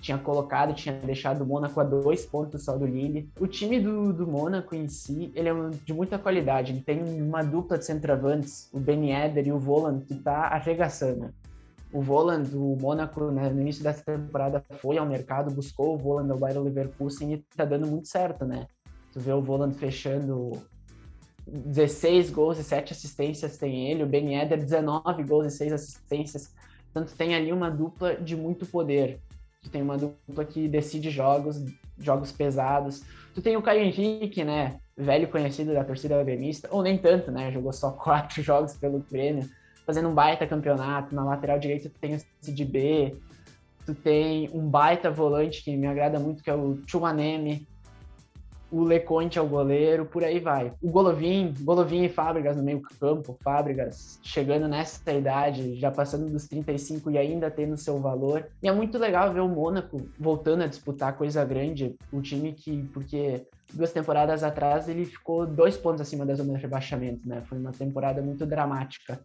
Tinha 0.00 0.18
colocado, 0.18 0.74
tinha 0.74 0.94
deixado 0.94 1.42
o 1.42 1.46
Mônaco 1.46 1.78
a 1.78 1.84
dois 1.84 2.24
pontos 2.24 2.64
só 2.64 2.76
do 2.76 2.86
Lille. 2.86 3.30
O 3.38 3.46
time 3.46 3.78
do, 3.78 4.12
do 4.12 4.26
Mônaco 4.26 4.74
em 4.74 4.88
si, 4.88 5.30
ele 5.36 5.50
é 5.50 5.52
de 5.84 5.92
muita 5.92 6.18
qualidade. 6.18 6.72
Ele 6.72 6.80
tem 6.80 7.02
uma 7.22 7.42
dupla 7.44 7.78
de 7.78 7.84
centroavantes, 7.84 8.70
o 8.72 8.80
Ben 8.80 9.12
Eder 9.12 9.46
e 9.46 9.52
o 9.52 9.58
Voland, 9.58 10.04
que 10.04 10.14
está 10.14 10.46
arregaçando. 10.46 11.32
O 11.92 12.00
Voland, 12.00 12.48
o 12.56 12.76
Mônaco, 12.80 13.30
né, 13.30 13.50
no 13.50 13.60
início 13.60 13.82
dessa 13.82 14.02
temporada, 14.02 14.64
foi 14.78 14.96
ao 14.96 15.04
mercado, 15.04 15.54
buscou 15.54 15.94
o 15.94 15.98
Voland 15.98 16.30
ao 16.30 16.38
Bayern 16.38 16.64
Leverkusen 16.64 17.34
e 17.34 17.34
está 17.34 17.64
dando 17.64 17.86
muito 17.86 18.08
certo, 18.08 18.44
né? 18.44 18.66
Tu 19.12 19.20
vê 19.20 19.32
o 19.32 19.40
Voland 19.40 19.74
fechando 19.74 20.52
16 21.46 22.30
gols 22.30 22.58
e 22.58 22.64
7 22.64 22.92
assistências 22.92 23.58
tem 23.58 23.90
ele, 23.90 24.04
o 24.04 24.06
Ben 24.06 24.40
Eder 24.40 24.58
19 24.58 25.24
gols 25.24 25.46
e 25.46 25.50
6 25.50 25.72
assistências. 25.72 26.54
Portanto, 26.92 27.16
tem 27.16 27.34
ali 27.34 27.52
uma 27.52 27.70
dupla 27.70 28.14
de 28.16 28.36
muito 28.36 28.66
poder. 28.66 29.20
Tu 29.62 29.70
tem 29.70 29.82
uma 29.82 29.98
dupla 29.98 30.44
que 30.44 30.68
decide 30.68 31.10
jogos, 31.10 31.62
jogos 31.98 32.32
pesados. 32.32 33.02
Tu 33.34 33.42
tem 33.42 33.56
o 33.56 33.62
Caio 33.62 33.82
Henrique, 33.82 34.44
né? 34.44 34.78
Velho 34.96 35.28
conhecido 35.28 35.72
da 35.72 35.84
torcida 35.84 36.22
gremista, 36.22 36.68
ou 36.70 36.82
nem 36.82 36.98
tanto, 36.98 37.30
né? 37.30 37.50
Jogou 37.50 37.72
só 37.72 37.90
quatro 37.92 38.42
jogos 38.42 38.76
pelo 38.76 39.04
Grêmio, 39.10 39.48
fazendo 39.86 40.08
um 40.08 40.14
baita 40.14 40.46
campeonato. 40.46 41.14
Na 41.14 41.24
lateral 41.24 41.58
direita 41.58 41.88
tu 41.88 41.98
tem 41.98 42.14
o 42.14 42.20
Cid 42.40 42.64
B, 42.64 43.16
tu 43.84 43.94
tem 43.94 44.48
um 44.52 44.68
baita 44.68 45.10
volante 45.10 45.62
que 45.62 45.76
me 45.76 45.86
agrada 45.86 46.18
muito, 46.18 46.42
que 46.42 46.50
é 46.50 46.54
o 46.54 46.78
Chumaneme, 46.86 47.68
o 48.70 48.82
Leconte 48.82 49.38
é 49.38 49.42
o 49.42 49.48
goleiro, 49.48 50.06
por 50.06 50.22
aí 50.22 50.38
vai. 50.38 50.72
O 50.80 50.90
Golovin, 50.90 51.54
Golovin 51.60 52.04
e 52.04 52.08
Fábricas 52.08 52.56
no 52.56 52.62
meio 52.62 52.80
campo, 53.00 53.36
Fábricas 53.42 54.18
chegando 54.22 54.68
nessa 54.68 55.12
idade, 55.12 55.74
já 55.74 55.90
passando 55.90 56.30
dos 56.30 56.46
35 56.46 57.10
e 57.10 57.18
ainda 57.18 57.50
tendo 57.50 57.76
seu 57.76 57.98
valor. 57.98 58.46
E 58.62 58.68
é 58.68 58.72
muito 58.72 58.96
legal 58.98 59.32
ver 59.32 59.40
o 59.40 59.48
Mônaco 59.48 60.00
voltando 60.18 60.62
a 60.62 60.66
disputar 60.66 61.16
coisa 61.16 61.44
grande, 61.44 61.96
um 62.12 62.20
time 62.20 62.52
que, 62.52 62.82
porque 62.92 63.46
duas 63.72 63.92
temporadas 63.92 64.42
atrás 64.42 64.88
ele 64.88 65.04
ficou 65.04 65.46
dois 65.46 65.76
pontos 65.76 66.00
acima 66.00 66.24
da 66.24 66.34
zona 66.34 66.54
de 66.54 66.60
rebaixamento, 66.60 67.28
né? 67.28 67.42
Foi 67.46 67.58
uma 67.58 67.72
temporada 67.72 68.22
muito 68.22 68.46
dramática. 68.46 69.20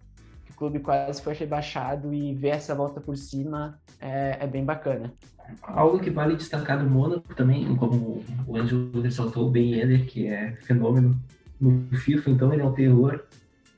O 0.49 0.53
clube 0.55 0.79
quase 0.79 1.21
foi 1.21 1.33
rebaixado 1.33 2.13
e 2.13 2.33
ver 2.33 2.49
essa 2.49 2.73
volta 2.73 3.01
por 3.01 3.17
cima 3.17 3.79
é, 3.99 4.37
é 4.39 4.47
bem 4.47 4.63
bacana. 4.63 5.13
Algo 5.61 5.99
que 5.99 6.09
vale 6.09 6.35
destacar 6.35 6.83
do 6.83 6.89
Mônaco 6.89 7.33
também, 7.35 7.75
como 7.75 8.23
o 8.47 8.57
Ângelo 8.57 9.01
ressaltou, 9.01 9.47
o 9.47 9.51
Ben 9.51 9.79
Eder, 9.79 10.05
que 10.05 10.27
é 10.27 10.55
fenômeno 10.61 11.19
no 11.59 11.87
FIFA, 11.97 12.31
então 12.31 12.53
ele 12.53 12.61
é 12.61 12.65
um 12.65 12.73
terror. 12.73 13.23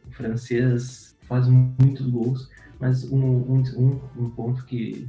O 0.05 0.11
francês 0.11 1.15
faz 1.21 1.47
muitos 1.47 2.07
gols, 2.07 2.49
mas 2.79 3.09
um, 3.11 3.19
um, 3.19 3.99
um 4.17 4.29
ponto 4.29 4.65
que 4.65 5.07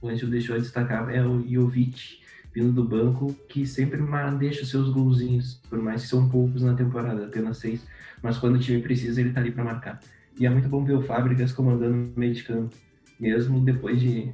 o 0.00 0.08
Ângelo 0.08 0.30
deixou 0.30 0.56
de 0.56 0.62
destacar 0.62 1.08
é 1.10 1.24
o 1.24 1.46
Jovic, 1.48 2.20
vindo 2.54 2.72
do 2.72 2.84
banco, 2.84 3.34
que 3.48 3.66
sempre 3.66 4.00
deixa 4.38 4.62
os 4.62 4.70
seus 4.70 4.90
golzinhos, 4.90 5.60
por 5.68 5.80
mais 5.80 6.02
que 6.02 6.08
são 6.08 6.28
poucos 6.28 6.62
na 6.62 6.74
temporada, 6.74 7.26
apenas 7.26 7.58
seis, 7.58 7.86
mas 8.22 8.38
quando 8.38 8.56
o 8.56 8.58
time 8.58 8.80
precisa, 8.80 9.20
ele 9.20 9.32
tá 9.32 9.40
ali 9.40 9.50
para 9.50 9.64
marcar. 9.64 10.00
E 10.38 10.46
é 10.46 10.50
muito 10.50 10.68
bom 10.68 10.84
ver 10.84 10.94
o 10.94 11.02
Fábricas 11.02 11.52
comandando 11.52 12.12
o 12.16 12.18
meio 12.18 12.34
de 12.34 12.44
campo, 12.44 12.74
mesmo 13.18 13.60
depois 13.60 14.00
de 14.00 14.32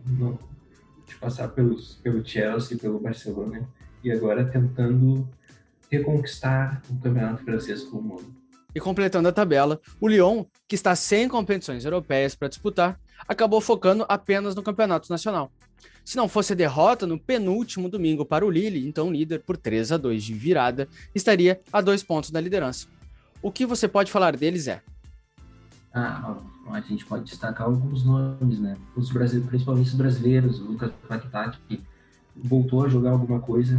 de 1.06 1.14
passar 1.16 1.48
pelos, 1.48 1.94
pelo 2.02 2.24
Chelsea, 2.24 2.78
pelo 2.78 2.98
Barcelona, 2.98 3.68
e 4.02 4.10
agora 4.10 4.44
tentando 4.44 5.28
reconquistar 5.90 6.82
o 6.88 6.94
campeonato 7.00 7.44
francês 7.44 7.84
com 7.84 7.98
o 7.98 8.02
mundo. 8.02 8.34
E 8.74 8.80
completando 8.80 9.28
a 9.28 9.32
tabela, 9.32 9.80
o 10.00 10.08
Lyon, 10.08 10.44
que 10.66 10.74
está 10.74 10.96
sem 10.96 11.28
competições 11.28 11.84
europeias 11.84 12.34
para 12.34 12.48
disputar, 12.48 13.00
acabou 13.28 13.60
focando 13.60 14.04
apenas 14.08 14.54
no 14.54 14.62
campeonato 14.62 15.08
nacional. 15.10 15.52
Se 16.04 16.16
não 16.16 16.28
fosse 16.28 16.52
a 16.52 16.56
derrota 16.56 17.06
no 17.06 17.18
penúltimo 17.18 17.88
domingo 17.88 18.26
para 18.26 18.44
o 18.44 18.50
Lille, 18.50 18.86
então 18.86 19.12
líder 19.12 19.40
por 19.40 19.56
3 19.56 19.92
a 19.92 19.96
2 19.96 20.22
de 20.22 20.34
virada, 20.34 20.88
estaria 21.14 21.60
a 21.72 21.80
dois 21.80 22.02
pontos 22.02 22.30
da 22.30 22.40
liderança. 22.40 22.88
O 23.40 23.50
que 23.50 23.64
você 23.64 23.86
pode 23.86 24.10
falar 24.10 24.36
deles 24.36 24.66
é? 24.68 24.82
Ah, 25.92 26.36
a 26.72 26.80
gente 26.80 27.04
pode 27.04 27.24
destacar 27.24 27.66
alguns 27.66 28.04
nomes, 28.04 28.58
né? 28.58 28.76
Os 28.96 29.10
brasileiros, 29.10 29.48
principalmente 29.48 29.88
os 29.88 29.94
brasileiros, 29.94 30.60
o 30.60 30.64
Lucas 30.64 30.92
Paquetá, 31.08 31.54
que 31.68 31.82
voltou 32.34 32.84
a 32.84 32.88
jogar 32.88 33.10
alguma 33.10 33.40
coisa 33.40 33.78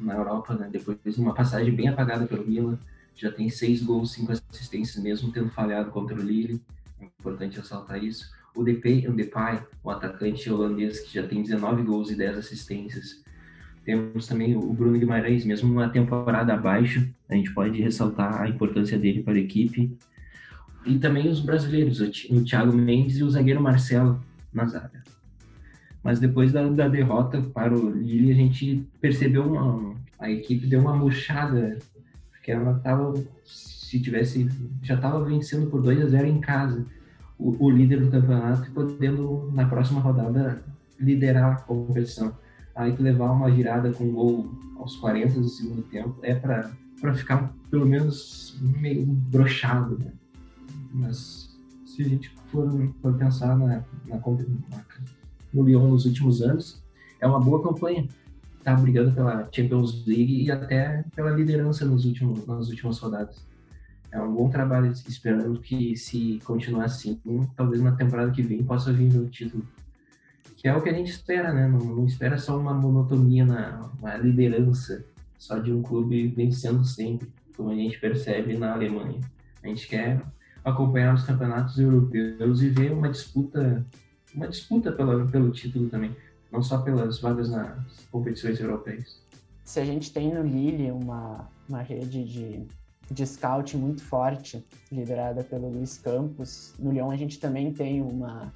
na 0.00 0.14
Europa, 0.14 0.54
né? 0.54 0.68
Depois 0.70 0.98
de 1.04 1.20
uma 1.20 1.34
passagem 1.34 1.74
bem 1.74 1.88
apagada 1.88 2.26
pelo 2.26 2.46
Milan, 2.46 2.78
já 3.14 3.32
tem 3.32 3.48
seis 3.48 3.82
gols, 3.82 4.12
cinco 4.12 4.32
assistências, 4.32 5.02
mesmo 5.02 5.32
tendo 5.32 5.48
falhado 5.50 5.90
contra 5.90 6.14
o 6.14 6.22
Lille. 6.22 6.60
É 7.00 7.04
importante 7.04 7.58
ressaltar 7.58 8.02
isso. 8.02 8.30
O 8.54 8.62
Depay, 8.62 9.06
o 9.08 9.12
Depay, 9.12 9.60
o 9.82 9.90
atacante 9.90 10.50
holandês 10.50 11.00
que 11.00 11.14
já 11.14 11.26
tem 11.26 11.42
19 11.42 11.82
gols 11.82 12.10
e 12.10 12.14
10 12.14 12.38
assistências. 12.38 13.22
Temos 13.84 14.26
também 14.26 14.56
o 14.56 14.72
Bruno 14.72 14.98
Guimarães, 14.98 15.44
mesmo 15.44 15.72
uma 15.72 15.88
temporada 15.88 16.52
abaixo, 16.52 17.08
a 17.28 17.34
gente 17.34 17.52
pode 17.54 17.80
ressaltar 17.80 18.42
a 18.42 18.48
importância 18.48 18.98
dele 18.98 19.22
para 19.22 19.34
a 19.34 19.38
equipe. 19.38 19.96
E 20.86 20.98
também 20.98 21.28
os 21.28 21.40
brasileiros, 21.40 22.00
o 22.00 22.44
Thiago 22.44 22.72
Mendes 22.72 23.18
e 23.18 23.24
o 23.24 23.30
zagueiro 23.30 23.60
Marcelo 23.60 24.20
na 24.52 24.66
zaga. 24.66 25.02
Mas 26.02 26.20
depois 26.20 26.52
da, 26.52 26.66
da 26.68 26.88
derrota 26.88 27.42
para 27.42 27.76
o 27.76 27.90
Lille, 27.90 28.32
a 28.32 28.34
gente 28.34 28.86
percebeu 29.00 29.42
uma, 29.42 29.94
a 30.18 30.30
equipe 30.30 30.66
deu 30.66 30.80
uma 30.80 30.96
murchada, 30.96 31.78
porque 32.30 32.50
ela 32.50 32.76
estava, 32.76 33.14
se 33.44 34.00
tivesse, 34.00 34.48
já 34.82 34.94
estava 34.94 35.22
vencendo 35.24 35.68
por 35.68 35.82
2 35.82 36.02
a 36.02 36.06
0 36.06 36.26
em 36.26 36.40
casa 36.40 36.86
o, 37.38 37.66
o, 37.66 37.70
líder 37.70 38.00
do 38.00 38.10
campeonato 38.10 38.70
podendo, 38.72 39.50
na 39.54 39.66
próxima 39.66 40.00
rodada, 40.00 40.62
liderar 40.98 41.52
a 41.52 41.60
competição. 41.60 42.36
Aí 42.74 42.92
tu 42.92 43.02
levar 43.02 43.30
uma 43.30 43.50
virada 43.50 43.92
com 43.92 44.04
um 44.04 44.12
gol 44.12 44.50
aos 44.76 44.96
40 44.96 45.40
do 45.40 45.48
segundo 45.48 45.82
tempo 45.82 46.18
é 46.22 46.34
para 46.34 47.14
ficar 47.14 47.52
pelo 47.70 47.86
menos 47.86 48.58
meio 48.60 49.04
brochado, 49.06 49.98
né? 49.98 50.12
Mas 50.92 51.56
se 51.84 52.02
a 52.02 52.08
gente 52.08 52.30
for, 52.46 52.68
for 53.00 53.14
pensar 53.14 53.56
na, 53.56 53.66
na, 53.66 53.84
na, 54.06 54.84
no 55.52 55.62
Lyon 55.62 55.88
nos 55.88 56.06
últimos 56.06 56.42
anos, 56.42 56.82
é 57.20 57.26
uma 57.26 57.40
boa 57.40 57.62
campanha. 57.62 58.06
Tá 58.62 58.74
brigando 58.74 59.12
pela 59.12 59.48
Champions 59.52 60.06
League 60.06 60.44
e 60.44 60.50
até 60.50 61.04
pela 61.14 61.30
liderança 61.30 61.84
nos 61.84 62.04
últimos, 62.04 62.46
nas 62.46 62.68
últimas 62.68 62.98
rodadas 62.98 63.48
é 64.10 64.20
um 64.20 64.34
bom 64.34 64.48
trabalho 64.48 64.90
esperando 64.90 65.60
que 65.60 65.96
se 65.96 66.40
continuar 66.44 66.84
assim, 66.84 67.20
talvez 67.54 67.82
na 67.82 67.92
temporada 67.92 68.30
que 68.30 68.42
vem 68.42 68.64
possa 68.64 68.92
vir 68.92 69.14
o 69.16 69.28
título. 69.28 69.66
Que 70.56 70.66
é 70.66 70.74
o 70.74 70.82
que 70.82 70.88
a 70.88 70.92
gente 70.92 71.10
espera, 71.10 71.52
né? 71.52 71.68
Não, 71.68 71.78
não 71.78 72.06
espera 72.06 72.38
só 72.38 72.58
uma 72.58 72.74
monotonia 72.74 73.44
na 73.44 73.90
uma 73.98 74.16
liderança, 74.16 75.04
só 75.38 75.58
de 75.58 75.72
um 75.72 75.82
clube 75.82 76.28
vencendo 76.28 76.84
sempre, 76.84 77.28
como 77.56 77.70
a 77.70 77.74
gente 77.74 78.00
percebe 78.00 78.56
na 78.56 78.72
Alemanha. 78.72 79.20
A 79.62 79.68
gente 79.68 79.86
quer 79.86 80.20
acompanhar 80.68 81.14
os 81.14 81.24
campeonatos 81.24 81.78
europeus 81.78 82.62
e 82.62 82.68
ver 82.68 82.92
uma 82.92 83.08
disputa, 83.08 83.84
uma 84.34 84.48
disputa 84.48 84.92
pela, 84.92 85.26
pelo 85.26 85.50
título 85.50 85.88
também, 85.88 86.16
não 86.50 86.62
só 86.62 86.78
pelas 86.78 87.20
vagas 87.20 87.50
nas 87.50 88.06
competições 88.10 88.60
europeias. 88.60 89.22
Se 89.64 89.80
a 89.80 89.84
gente 89.84 90.12
tem 90.12 90.32
no 90.32 90.42
Lille 90.42 90.90
uma, 90.90 91.48
uma 91.68 91.82
rede 91.82 92.24
de 92.24 92.66
de 93.10 93.26
scout 93.26 93.76
muito 93.76 94.02
forte, 94.02 94.64
liderada 94.92 95.42
pelo 95.42 95.70
Luiz 95.70 95.98
Campos. 95.98 96.74
No 96.78 96.92
Lyon 96.92 97.10
a 97.10 97.16
gente 97.16 97.40
também 97.40 97.72
tem 97.72 98.02
uma, 98.02 98.52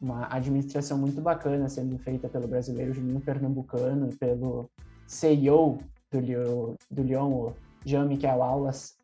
uma 0.00 0.28
administração 0.30 0.98
muito 0.98 1.20
bacana 1.20 1.68
sendo 1.68 1.98
feita 1.98 2.28
pelo 2.28 2.46
brasileiro 2.46 2.92
Juninho 2.92 3.20
Pernambucano 3.20 4.10
e 4.10 4.16
pelo 4.16 4.68
CEO 5.06 5.78
do 6.10 6.20
Lyon, 6.20 6.74
do 6.90 7.02
Lyon 7.02 7.30
o 7.30 7.56
Jean-Michel 7.84 8.42
Aulas. 8.42 8.96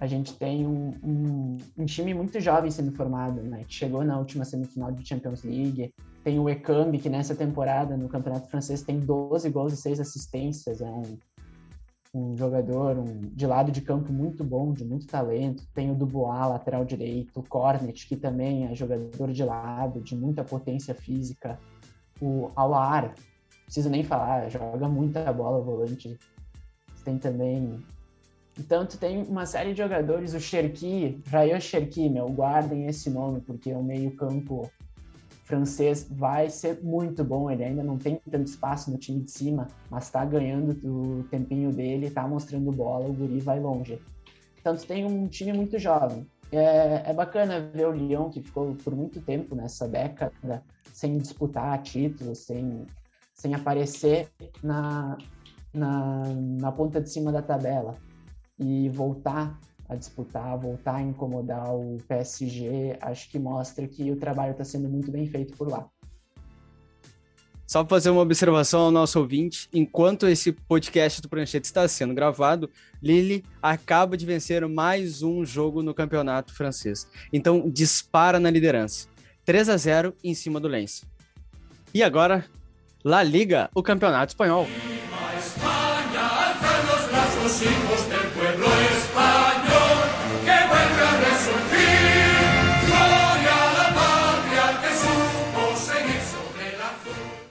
A 0.00 0.06
gente 0.06 0.34
tem 0.34 0.66
um, 0.66 0.94
um, 1.02 1.56
um, 1.76 1.84
time 1.84 2.14
muito 2.14 2.38
jovem 2.40 2.70
sendo 2.70 2.92
formado, 2.92 3.42
né? 3.42 3.64
que 3.66 3.74
chegou 3.74 4.04
na 4.04 4.18
última 4.18 4.44
semifinal 4.44 4.92
de 4.92 5.06
Champions 5.06 5.42
League. 5.42 5.92
Tem 6.22 6.38
o 6.38 6.48
Ekambi, 6.48 6.98
que 6.98 7.08
nessa 7.08 7.34
temporada 7.34 7.96
no 7.96 8.08
Campeonato 8.08 8.48
Francês 8.48 8.82
tem 8.82 9.00
12 9.00 9.50
gols 9.50 9.72
e 9.72 9.76
6 9.76 9.98
assistências. 9.98 10.80
É 10.80 10.88
um, 10.88 11.18
um 12.14 12.36
jogador 12.36 12.96
um, 12.96 13.20
de 13.34 13.46
lado 13.46 13.72
de 13.72 13.80
campo 13.80 14.12
muito 14.12 14.44
bom, 14.44 14.72
de 14.72 14.84
muito 14.84 15.06
talento. 15.06 15.66
Tem 15.74 15.90
o 15.90 15.94
Dubois, 15.94 16.48
lateral 16.48 16.84
direito, 16.84 17.40
o 17.40 17.42
Cornet, 17.42 18.06
que 18.06 18.16
também 18.16 18.66
é 18.66 18.74
jogador 18.74 19.32
de 19.32 19.42
lado, 19.42 20.00
de 20.00 20.14
muita 20.14 20.44
potência 20.44 20.94
física. 20.94 21.58
O 22.20 22.50
Alar, 22.54 23.14
preciso 23.64 23.90
nem 23.90 24.04
falar, 24.04 24.48
joga 24.48 24.88
muita 24.88 25.32
bola 25.32 25.60
volante. 25.60 26.16
Tem 27.04 27.18
também. 27.18 27.84
Então, 28.58 28.84
tu 28.84 28.98
tem 28.98 29.22
uma 29.22 29.46
série 29.46 29.70
de 29.70 29.78
jogadores, 29.78 30.34
o 30.34 30.40
Cherki, 30.40 31.22
Rayan 31.28 31.60
Cherki, 31.60 32.08
meu, 32.08 32.26
guardem 32.28 32.86
esse 32.86 33.08
nome, 33.08 33.40
porque 33.40 33.72
um 33.72 33.84
meio-campo 33.84 34.68
francês 35.44 36.06
vai 36.10 36.50
ser 36.50 36.82
muito 36.82 37.22
bom. 37.22 37.48
Ele 37.48 37.62
ainda 37.62 37.84
não 37.84 37.96
tem 37.96 38.20
tanto 38.30 38.48
espaço 38.48 38.90
no 38.90 38.98
time 38.98 39.22
de 39.22 39.30
cima, 39.30 39.68
mas 39.88 40.04
está 40.04 40.24
ganhando 40.24 40.72
o 40.84 41.22
tempinho 41.30 41.72
dele, 41.72 42.06
está 42.06 42.26
mostrando 42.26 42.72
bola, 42.72 43.08
o 43.08 43.12
Guri 43.12 43.38
vai 43.38 43.60
longe. 43.60 44.00
Então, 44.60 44.74
tu 44.76 44.84
tem 44.84 45.04
um 45.04 45.28
time 45.28 45.52
muito 45.52 45.78
jovem. 45.78 46.26
É, 46.50 47.10
é 47.10 47.14
bacana 47.14 47.60
ver 47.60 47.86
o 47.86 47.92
Lyon, 47.92 48.28
que 48.28 48.42
ficou 48.42 48.74
por 48.74 48.94
muito 48.94 49.20
tempo 49.20 49.54
nessa 49.54 49.86
década 49.86 50.64
sem 50.92 51.16
disputar 51.16 51.80
títulos, 51.82 52.38
sem, 52.38 52.84
sem 53.34 53.54
aparecer 53.54 54.28
na, 54.62 55.16
na, 55.72 56.24
na 56.34 56.72
ponta 56.72 57.00
de 57.00 57.08
cima 57.08 57.30
da 57.30 57.40
tabela 57.40 57.96
e 58.58 58.88
voltar 58.88 59.58
a 59.88 59.96
disputar, 59.96 60.58
voltar 60.58 60.96
a 60.96 61.02
incomodar 61.02 61.74
o 61.74 61.96
PSG, 62.06 62.98
acho 63.00 63.30
que 63.30 63.38
mostra 63.38 63.86
que 63.88 64.10
o 64.10 64.16
trabalho 64.16 64.52
está 64.52 64.64
sendo 64.64 64.88
muito 64.88 65.10
bem 65.10 65.26
feito 65.26 65.56
por 65.56 65.68
lá. 65.68 65.88
Só 67.66 67.84
para 67.84 67.96
fazer 67.96 68.08
uma 68.08 68.22
observação 68.22 68.80
ao 68.80 68.90
nosso 68.90 69.18
ouvinte, 69.18 69.68
enquanto 69.74 70.26
esse 70.26 70.52
podcast 70.52 71.20
do 71.20 71.28
Pranchete 71.28 71.66
está 71.66 71.86
sendo 71.86 72.14
gravado, 72.14 72.70
Lille 73.02 73.44
acaba 73.60 74.16
de 74.16 74.24
vencer 74.24 74.66
mais 74.66 75.22
um 75.22 75.44
jogo 75.44 75.82
no 75.82 75.92
campeonato 75.92 76.54
francês. 76.54 77.06
Então, 77.30 77.68
dispara 77.68 78.40
na 78.40 78.50
liderança. 78.50 79.06
3 79.44 79.68
a 79.68 79.76
0 79.76 80.14
em 80.24 80.34
cima 80.34 80.58
do 80.58 80.66
Lens. 80.66 81.04
E 81.92 82.02
agora, 82.02 82.46
La 83.04 83.22
Liga, 83.22 83.70
o 83.74 83.82
campeonato 83.82 84.30
espanhol. 84.30 84.66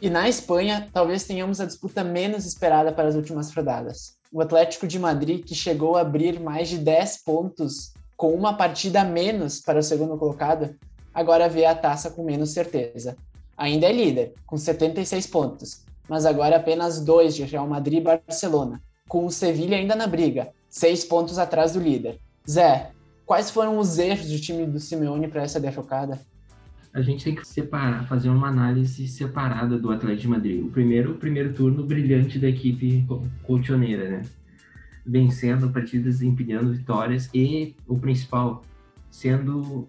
E 0.08 0.10
na 0.10 0.30
Espanha, 0.30 0.90
talvez 0.94 1.26
tenhamos 1.26 1.60
a 1.60 1.66
disputa 1.66 2.02
menos 2.02 2.46
esperada 2.46 2.94
para 2.94 3.10
as 3.10 3.16
últimas 3.16 3.54
rodadas. 3.54 4.14
O 4.32 4.40
Atlético 4.40 4.88
de 4.88 4.98
Madrid, 4.98 5.44
que 5.44 5.54
chegou 5.54 5.98
a 5.98 6.00
abrir 6.00 6.40
mais 6.40 6.70
de 6.70 6.78
10 6.78 7.26
pontos 7.26 7.92
com 8.16 8.34
uma 8.34 8.54
partida 8.54 9.02
a 9.02 9.04
menos 9.04 9.60
para 9.60 9.80
o 9.80 9.84
segundo 9.84 10.18
colocado, 10.18 10.74
agora 11.14 11.50
vê 11.50 11.66
a 11.66 11.76
taça 11.76 12.10
com 12.10 12.24
menos 12.24 12.52
certeza. 12.52 13.18
Ainda 13.58 13.88
é 13.88 13.92
líder, 13.92 14.34
com 14.46 14.56
76 14.56 15.28
pontos, 15.28 15.84
mas 16.08 16.26
agora 16.26 16.56
apenas 16.56 17.02
dois 17.02 17.36
de 17.36 17.44
Real 17.44 17.68
Madrid 17.68 18.00
e 18.00 18.02
Barcelona, 18.02 18.82
com 19.10 19.26
o 19.26 19.30
Sevilha 19.30 19.76
ainda 19.76 19.94
na 19.94 20.08
briga, 20.08 20.54
seis 20.70 21.04
pontos 21.04 21.38
atrás 21.38 21.74
do 21.74 21.82
líder. 21.82 22.18
Zé, 22.50 22.92
quais 23.26 23.52
foram 23.52 23.78
os 23.78 24.00
erros 24.00 24.30
do 24.30 24.40
time 24.40 24.66
do 24.66 24.80
Simeone 24.80 25.28
para 25.28 25.44
essa 25.44 25.60
derrocada? 25.60 26.18
A 26.98 27.02
gente 27.04 27.24
tem 27.24 27.36
que 27.36 27.48
separar, 27.48 28.08
fazer 28.08 28.28
uma 28.28 28.48
análise 28.48 29.08
separada 29.08 29.78
do 29.78 29.92
Atlético 29.92 30.22
de 30.22 30.28
Madrid. 30.30 30.66
O 30.66 30.70
primeiro, 30.72 31.12
o 31.12 31.16
primeiro 31.16 31.54
turno 31.54 31.84
brilhante 31.84 32.40
da 32.40 32.50
equipe 32.50 33.06
colchoneira, 33.44 34.10
né? 34.10 34.26
Vencendo 35.06 35.70
partidas, 35.70 36.24
empilhando 36.24 36.74
vitórias 36.74 37.30
e, 37.36 37.76
o 37.88 38.00
principal, 38.00 38.64
sendo 39.12 39.88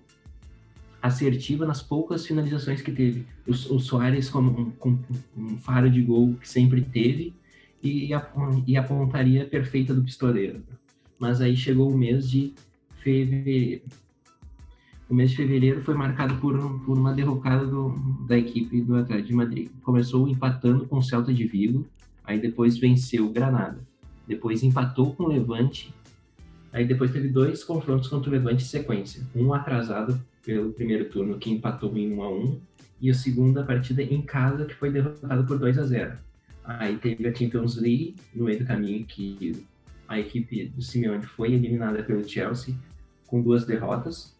assertiva 1.01 1.65
nas 1.65 1.83
poucas 1.83 2.27
finalizações 2.27 2.83
que 2.83 2.93
teve. 2.93 3.25
O, 3.47 3.53
o 3.53 3.81
Soares 3.81 4.29
com 4.29 4.41
um, 4.41 4.71
com 4.73 4.99
um 5.35 5.57
faro 5.57 5.91
de 5.91 6.03
gol 6.03 6.35
que 6.35 6.47
sempre 6.47 6.83
teve 6.83 7.33
e 7.83 8.13
a, 8.13 8.31
e 8.67 8.77
a 8.77 8.83
pontaria 8.83 9.47
perfeita 9.47 9.95
do 9.95 10.03
pistoleiro. 10.03 10.63
Mas 11.19 11.41
aí 11.41 11.57
chegou 11.57 11.91
o 11.91 11.97
mês 11.97 12.29
de 12.29 12.53
fevereiro, 13.03 13.81
o 15.09 15.15
mês 15.15 15.31
de 15.31 15.37
fevereiro 15.37 15.83
foi 15.83 15.95
marcado 15.95 16.37
por, 16.37 16.59
por 16.81 16.99
uma 16.99 17.13
derrocada 17.13 17.67
do, 17.67 17.91
da 18.27 18.37
equipe 18.37 18.81
do 18.83 18.97
Atlético 18.97 19.29
de 19.29 19.35
Madrid. 19.35 19.71
Começou 19.83 20.29
empatando 20.29 20.87
com 20.87 20.99
o 20.99 21.03
Celta 21.03 21.33
de 21.33 21.47
Vigo, 21.47 21.87
aí 22.25 22.39
depois 22.39 22.77
venceu 22.77 23.27
o 23.27 23.31
Granada. 23.31 23.79
Depois 24.27 24.63
empatou 24.63 25.15
com 25.15 25.25
o 25.25 25.29
Levante 25.29 25.93
Aí 26.73 26.87
depois 26.87 27.11
teve 27.11 27.29
dois 27.29 27.65
confrontos 27.65 28.09
contra 28.09 28.29
o 28.29 28.33
Levante 28.33 28.63
em 28.63 28.67
sequência. 28.67 29.23
Um 29.35 29.53
atrasado 29.53 30.21
pelo 30.45 30.73
primeiro 30.73 31.07
turno, 31.07 31.39
que 31.39 31.51
empatou 31.51 31.97
em 31.97 32.13
1 32.13 32.23
a 32.23 32.31
1 32.31 32.61
e 33.01 33.11
a 33.11 33.15
segunda 33.15 33.65
partida 33.65 34.03
em 34.03 34.23
casa, 34.23 34.65
que 34.65 34.75
foi 34.75 34.91
derrotado 34.91 35.45
por 35.45 35.59
2 35.59 35.79
a 35.79 35.85
0 35.85 36.13
Aí 36.65 36.97
teve 36.99 37.27
a 37.27 37.35
Champions 37.35 37.77
League 37.77 38.17
no 38.35 38.45
meio 38.45 38.59
do 38.59 38.67
caminho, 38.67 39.05
que 39.07 39.65
a 40.07 40.19
equipe 40.19 40.67
do 40.67 40.83
Simeone 40.83 41.25
foi 41.25 41.53
eliminada 41.53 42.03
pelo 42.03 42.27
Chelsea 42.27 42.75
com 43.27 43.41
duas 43.41 43.65
derrotas. 43.65 44.37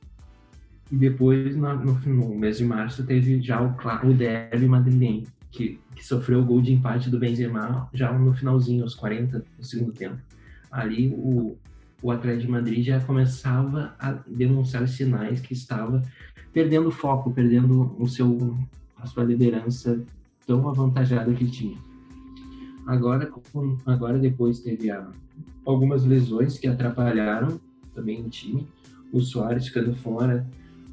E 0.91 0.97
depois, 0.97 1.55
no, 1.55 1.75
no, 1.75 2.35
mês 2.35 2.59
de 2.59 2.65
março, 2.65 3.05
teve 3.05 3.41
já 3.43 3.61
o, 3.63 3.75
o 4.09 4.15
derby 4.15 4.67
madrilenho, 4.67 5.25
que, 5.51 5.79
que 5.95 6.05
sofreu 6.05 6.41
o 6.41 6.45
gol 6.45 6.63
de 6.63 6.73
empate 6.73 7.11
do 7.11 7.19
Benzema 7.19 7.89
já 7.93 8.13
no 8.13 8.35
finalzinho, 8.35 8.83
aos 8.83 8.95
40 8.95 9.45
do 9.59 9.65
segundo 9.65 9.93
tempo. 9.93 10.17
Ali 10.71 11.09
o, 11.09 11.57
o 12.03 12.11
Atlético 12.11 12.47
de 12.47 12.51
Madrid 12.51 12.87
já 12.87 13.01
começava 13.01 13.95
a 13.99 14.13
demonstrar 14.27 14.89
sinais 14.89 15.41
que 15.41 15.53
estava 15.53 16.03
perdendo 16.53 16.91
foco, 16.91 17.31
perdendo 17.31 17.95
o 17.99 18.09
seu, 18.09 18.57
a 18.97 19.07
sua 19.07 19.25
liderança 19.25 20.01
tão 20.47 20.69
avantajada 20.69 21.33
que 21.35 21.47
tinha. 21.51 21.77
Agora, 22.87 23.31
agora 23.85 24.19
depois 24.19 24.61
teve 24.61 24.91
a, 24.91 25.07
algumas 25.67 26.05
lesões 26.05 26.59
que 26.59 26.67
atrapalharam 26.67 27.61
também 27.95 28.25
o 28.25 28.31
time, 28.31 28.67
o 29.13 29.21
Soares 29.21 29.67
ficando 29.67 29.95
fora 29.95 30.47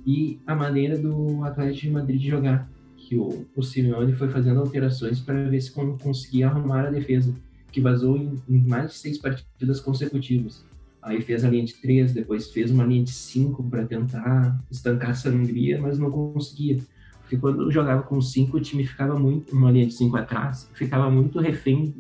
e 0.05 0.39
a 0.45 0.55
maneira 0.55 0.97
do 0.97 1.43
Atlético 1.43 1.88
de 1.88 1.91
Madrid 1.91 2.21
jogar, 2.21 2.69
que 2.95 3.15
o, 3.15 3.45
o 3.55 3.63
Simeone 3.63 4.13
foi 4.13 4.29
fazendo 4.29 4.59
alterações 4.59 5.19
para 5.19 5.50
ver 5.50 5.62
se 5.62 5.71
conseguia 5.71 6.47
arrumar 6.47 6.88
a 6.88 6.91
defesa, 6.91 7.33
que 7.71 7.81
vazou 7.81 8.17
em, 8.17 8.41
em 8.47 8.59
mais 8.59 8.91
de 8.91 8.97
seis 8.97 9.17
partidas 9.17 9.79
consecutivas. 9.79 10.63
Aí 11.01 11.21
fez 11.21 11.45
a 11.45 11.50
linha 11.50 11.65
de 11.65 11.75
três, 11.75 12.13
depois 12.13 12.51
fez 12.51 12.71
uma 12.71 12.83
linha 12.83 13.03
de 13.03 13.12
cinco 13.12 13.63
para 13.63 13.85
tentar 13.85 14.59
estancar 14.71 15.12
essa 15.12 15.29
Hungria, 15.29 15.79
mas 15.79 16.00
não 16.00 16.09
conseguia. 16.09 16.79
Porque 17.21 17.38
quando 17.38 17.71
jogava 17.71 18.03
com 18.03 18.19
cinco, 18.21 18.57
o 18.57 18.62
time 18.62 18.85
ficava 18.85 19.17
muito, 19.17 19.55
uma 19.55 19.71
linha 19.71 19.85
de 19.85 19.93
cinco 19.93 20.17
atrás, 20.17 20.69
ficava 20.74 21.09
muito 21.09 21.39
refém, 21.39 21.93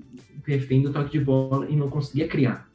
refém 0.43 0.81
do 0.81 0.91
toque 0.91 1.17
de 1.17 1.23
bola 1.23 1.67
e 1.69 1.75
não 1.75 1.89
conseguia 1.89 2.27
criar. 2.27 2.67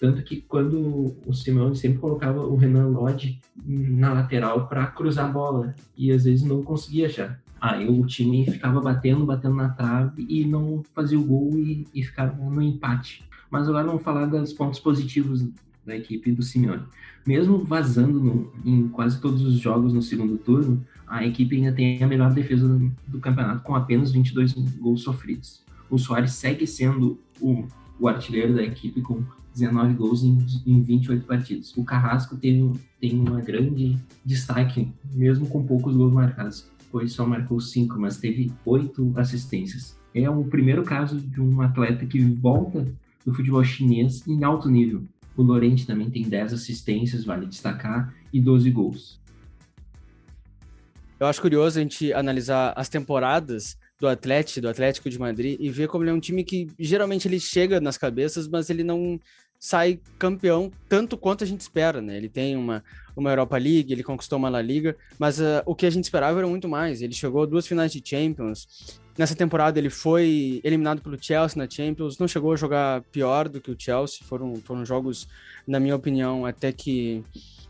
Tanto 0.00 0.22
que 0.22 0.40
quando 0.40 1.14
o 1.26 1.34
Simeone 1.34 1.76
sempre 1.76 1.98
colocava 1.98 2.40
o 2.40 2.56
Renan 2.56 2.88
Lodge 2.88 3.38
na 3.66 4.14
lateral 4.14 4.66
para 4.66 4.86
cruzar 4.86 5.26
a 5.26 5.32
bola 5.32 5.74
e 5.94 6.10
às 6.10 6.24
vezes 6.24 6.42
não 6.42 6.62
conseguia 6.62 7.06
achar. 7.06 7.38
Aí 7.60 7.86
o 7.86 8.06
time 8.06 8.50
ficava 8.50 8.80
batendo, 8.80 9.26
batendo 9.26 9.56
na 9.56 9.68
trave 9.68 10.24
e 10.26 10.46
não 10.46 10.82
fazia 10.94 11.20
o 11.20 11.22
gol 11.22 11.50
e, 11.58 11.86
e 11.94 12.02
ficava 12.02 12.34
no 12.34 12.62
empate. 12.62 13.22
Mas 13.50 13.68
agora 13.68 13.86
vamos 13.86 14.02
falar 14.02 14.24
dos 14.24 14.54
pontos 14.54 14.80
positivos 14.80 15.46
da 15.84 15.94
equipe 15.94 16.32
do 16.32 16.42
Simeone. 16.42 16.84
Mesmo 17.26 17.58
vazando 17.58 18.18
no, 18.18 18.52
em 18.64 18.88
quase 18.88 19.20
todos 19.20 19.42
os 19.42 19.58
jogos 19.58 19.92
no 19.92 20.00
segundo 20.00 20.38
turno, 20.38 20.82
a 21.06 21.26
equipe 21.26 21.56
ainda 21.56 21.72
tem 21.72 22.02
a 22.02 22.06
melhor 22.06 22.32
defesa 22.32 22.66
do, 22.66 22.90
do 23.06 23.18
campeonato, 23.18 23.62
com 23.62 23.74
apenas 23.74 24.12
22 24.12 24.54
gols 24.78 25.02
sofridos. 25.02 25.62
O 25.90 25.98
Soares 25.98 26.32
segue 26.32 26.66
sendo 26.66 27.18
o, 27.38 27.66
o 27.98 28.08
artilheiro 28.08 28.54
da 28.54 28.62
equipe 28.62 29.02
com 29.02 29.22
19 29.54 29.94
gols 29.94 30.22
em, 30.22 30.38
em 30.66 30.82
28 30.82 31.26
partidas. 31.26 31.76
O 31.76 31.84
Carrasco 31.84 32.36
tem, 32.36 32.72
tem 33.00 33.18
uma 33.18 33.40
grande 33.40 33.98
destaque, 34.24 34.92
mesmo 35.12 35.46
com 35.46 35.64
poucos 35.64 35.96
gols 35.96 36.12
marcados, 36.12 36.70
pois 36.90 37.12
só 37.12 37.26
marcou 37.26 37.60
5, 37.60 37.98
mas 37.98 38.18
teve 38.18 38.52
8 38.64 39.12
assistências. 39.16 39.96
É 40.14 40.28
o 40.28 40.44
primeiro 40.44 40.82
caso 40.82 41.20
de 41.20 41.40
um 41.40 41.60
atleta 41.60 42.04
que 42.04 42.20
volta 42.20 42.86
do 43.24 43.34
futebol 43.34 43.62
chinês 43.62 44.26
em 44.26 44.42
alto 44.44 44.68
nível. 44.68 45.02
O 45.36 45.42
Lorente 45.42 45.86
também 45.86 46.10
tem 46.10 46.22
10 46.22 46.52
assistências, 46.52 47.24
vale 47.24 47.46
destacar, 47.46 48.12
e 48.32 48.40
12 48.40 48.70
gols. 48.70 49.20
Eu 51.18 51.26
acho 51.26 51.40
curioso 51.40 51.78
a 51.78 51.82
gente 51.82 52.12
analisar 52.12 52.72
as 52.74 52.88
temporadas 52.88 53.76
do 54.00 54.08
Atlético, 54.08 54.62
do 54.62 54.68
Atlético 54.68 55.10
de 55.10 55.18
Madrid, 55.18 55.58
e 55.60 55.68
ver 55.68 55.86
como 55.86 56.02
ele 56.02 56.10
é 56.10 56.14
um 56.14 56.20
time 56.20 56.42
que 56.42 56.68
geralmente 56.78 57.28
ele 57.28 57.38
chega 57.38 57.80
nas 57.80 57.98
cabeças, 57.98 58.48
mas 58.48 58.70
ele 58.70 58.82
não 58.82 59.20
sai 59.58 60.00
campeão 60.18 60.72
tanto 60.88 61.18
quanto 61.18 61.44
a 61.44 61.46
gente 61.46 61.60
espera, 61.60 62.00
né? 62.00 62.16
Ele 62.16 62.30
tem 62.30 62.56
uma, 62.56 62.82
uma 63.14 63.30
Europa 63.30 63.58
League, 63.58 63.92
ele 63.92 64.02
conquistou 64.02 64.38
uma 64.38 64.48
La 64.48 64.62
Liga, 64.62 64.96
mas 65.18 65.38
uh, 65.38 65.62
o 65.66 65.74
que 65.74 65.84
a 65.84 65.90
gente 65.90 66.04
esperava 66.04 66.38
era 66.38 66.48
muito 66.48 66.66
mais. 66.66 67.02
Ele 67.02 67.12
chegou 67.12 67.42
a 67.42 67.46
duas 67.46 67.66
finais 67.66 67.92
de 67.92 68.02
Champions. 68.02 68.66
Nessa 69.18 69.34
temporada 69.34 69.78
ele 69.78 69.90
foi 69.90 70.62
eliminado 70.64 71.02
pelo 71.02 71.22
Chelsea 71.22 71.62
na 71.62 71.68
Champions, 71.68 72.16
não 72.18 72.26
chegou 72.26 72.54
a 72.54 72.56
jogar 72.56 73.02
pior 73.12 73.50
do 73.50 73.60
que 73.60 73.70
o 73.70 73.76
Chelsea, 73.78 74.24
foram, 74.24 74.56
foram 74.56 74.82
jogos, 74.86 75.28
na 75.66 75.78
minha 75.78 75.94
opinião, 75.94 76.46
até 76.46 76.72
que, 76.72 77.22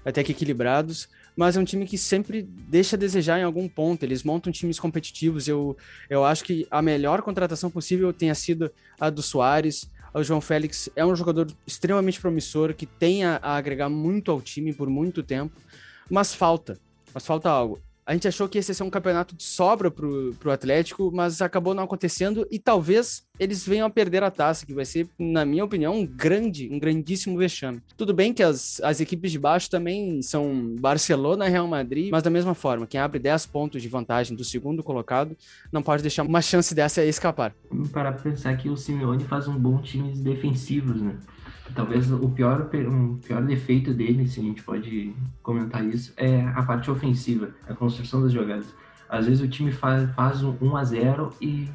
até 0.05 0.23
que 0.23 0.31
equilibrados 0.31 1.09
mas 1.37 1.57
é 1.57 1.61
um 1.61 1.65
time 1.65 1.87
que 1.87 1.97
sempre 1.97 2.43
deixa 2.43 2.97
a 2.97 2.99
desejar 2.99 3.39
em 3.39 3.43
algum 3.43 3.69
ponto. 3.69 4.03
Eles 4.03 4.23
montam 4.23 4.53
times 4.53 4.79
competitivos. 4.79 5.49
Eu, 5.49 5.77
eu 6.09 6.25
acho 6.25 6.45
que 6.45 6.67
a 6.71 6.83
melhor 6.83 7.23
contratação 7.23 7.71
possível 7.71 8.13
tenha 8.13 8.35
sido 8.35 8.71
a 8.99 9.11
do 9.11 9.23
Soares. 9.23 9.89
O 10.13 10.23
João 10.23 10.41
Félix 10.41 10.89
é 10.97 11.07
um 11.07 11.15
jogador 11.15 11.47
extremamente 11.67 12.21
promissor 12.21 12.75
que 12.75 12.87
tem 12.87 13.25
a, 13.25 13.37
a 13.43 13.57
agregar 13.57 13.89
muito 13.89 14.31
ao 14.31 14.41
time 14.41 14.73
por 14.73 14.91
muito 14.91 15.23
tempo, 15.23 15.57
mas 16.11 16.35
falta, 16.35 16.79
mas 17.15 17.25
falta 17.25 17.49
algo. 17.49 17.81
A 18.11 18.13
gente 18.13 18.27
achou 18.27 18.49
que 18.49 18.59
esse 18.59 18.73
ia 18.73 18.75
ser 18.75 18.83
um 18.83 18.91
campeonato 18.91 19.37
de 19.37 19.45
sobra 19.45 19.89
pro, 19.89 20.35
pro 20.41 20.51
Atlético, 20.51 21.13
mas 21.15 21.41
acabou 21.41 21.75
não 21.75 21.85
acontecendo 21.85 22.45
e 22.51 22.59
talvez 22.59 23.25
eles 23.39 23.65
venham 23.65 23.87
a 23.87 23.91
perder 23.91 24.25
a 24.25 24.33
taça, 24.33 24.67
que 24.67 24.75
vai 24.75 24.85
ser, 24.85 25.09
na 25.17 25.45
minha 25.45 25.65
opinião, 25.65 25.95
um 25.95 26.05
grande, 26.05 26.69
um 26.73 26.79
grandíssimo 26.79 27.39
vexame. 27.39 27.81
Tudo 27.97 28.13
bem 28.13 28.35
que 28.35 28.43
as, 28.43 28.81
as 28.83 29.01
equipes 29.01 29.31
de 29.31 29.39
baixo 29.39 29.71
também 29.71 30.21
são 30.23 30.75
Barcelona 30.81 31.47
e 31.47 31.51
Real 31.51 31.69
Madrid, 31.69 32.11
mas 32.11 32.25
da 32.25 32.31
mesma 32.31 32.53
forma, 32.53 32.85
quem 32.85 33.01
abre 33.01 33.21
10 33.21 33.47
pontos 33.47 33.81
de 33.81 33.89
vantagem 33.89 34.37
do 34.37 34.43
segundo 34.43 34.83
colocado 34.83 35.37
não 35.71 35.81
pode 35.81 36.03
deixar 36.03 36.25
uma 36.25 36.43
chance 36.43 36.75
dessa 36.75 37.05
escapar. 37.05 37.55
Pra 37.93 38.11
pensar 38.11 38.57
que 38.57 38.69
o 38.69 38.77
Simeone 38.77 39.23
faz 39.23 39.47
um 39.47 39.57
bom 39.57 39.81
time 39.81 40.13
defensivos, 40.13 41.01
né? 41.01 41.17
Talvez 41.75 42.11
o 42.11 42.29
pior, 42.31 42.69
um 42.89 43.17
pior 43.17 43.43
defeito 43.43 43.93
dele, 43.93 44.27
se 44.27 44.41
a 44.41 44.43
gente 44.43 44.63
pode 44.63 45.15
comentar 45.43 45.85
isso, 45.85 46.13
é 46.17 46.43
a 46.43 46.63
parte 46.63 46.91
ofensiva, 46.91 47.51
a 47.69 47.75
construção 47.75 48.23
das 48.23 48.33
jogadas. 48.33 48.75
Às 49.09 49.27
vezes 49.27 49.43
o 49.43 49.49
time 49.49 49.73
faz, 49.73 50.09
faz 50.15 50.43
um 50.43 50.57
1 50.61 50.77
a 50.77 50.85
0 50.85 51.33
e, 51.41 51.69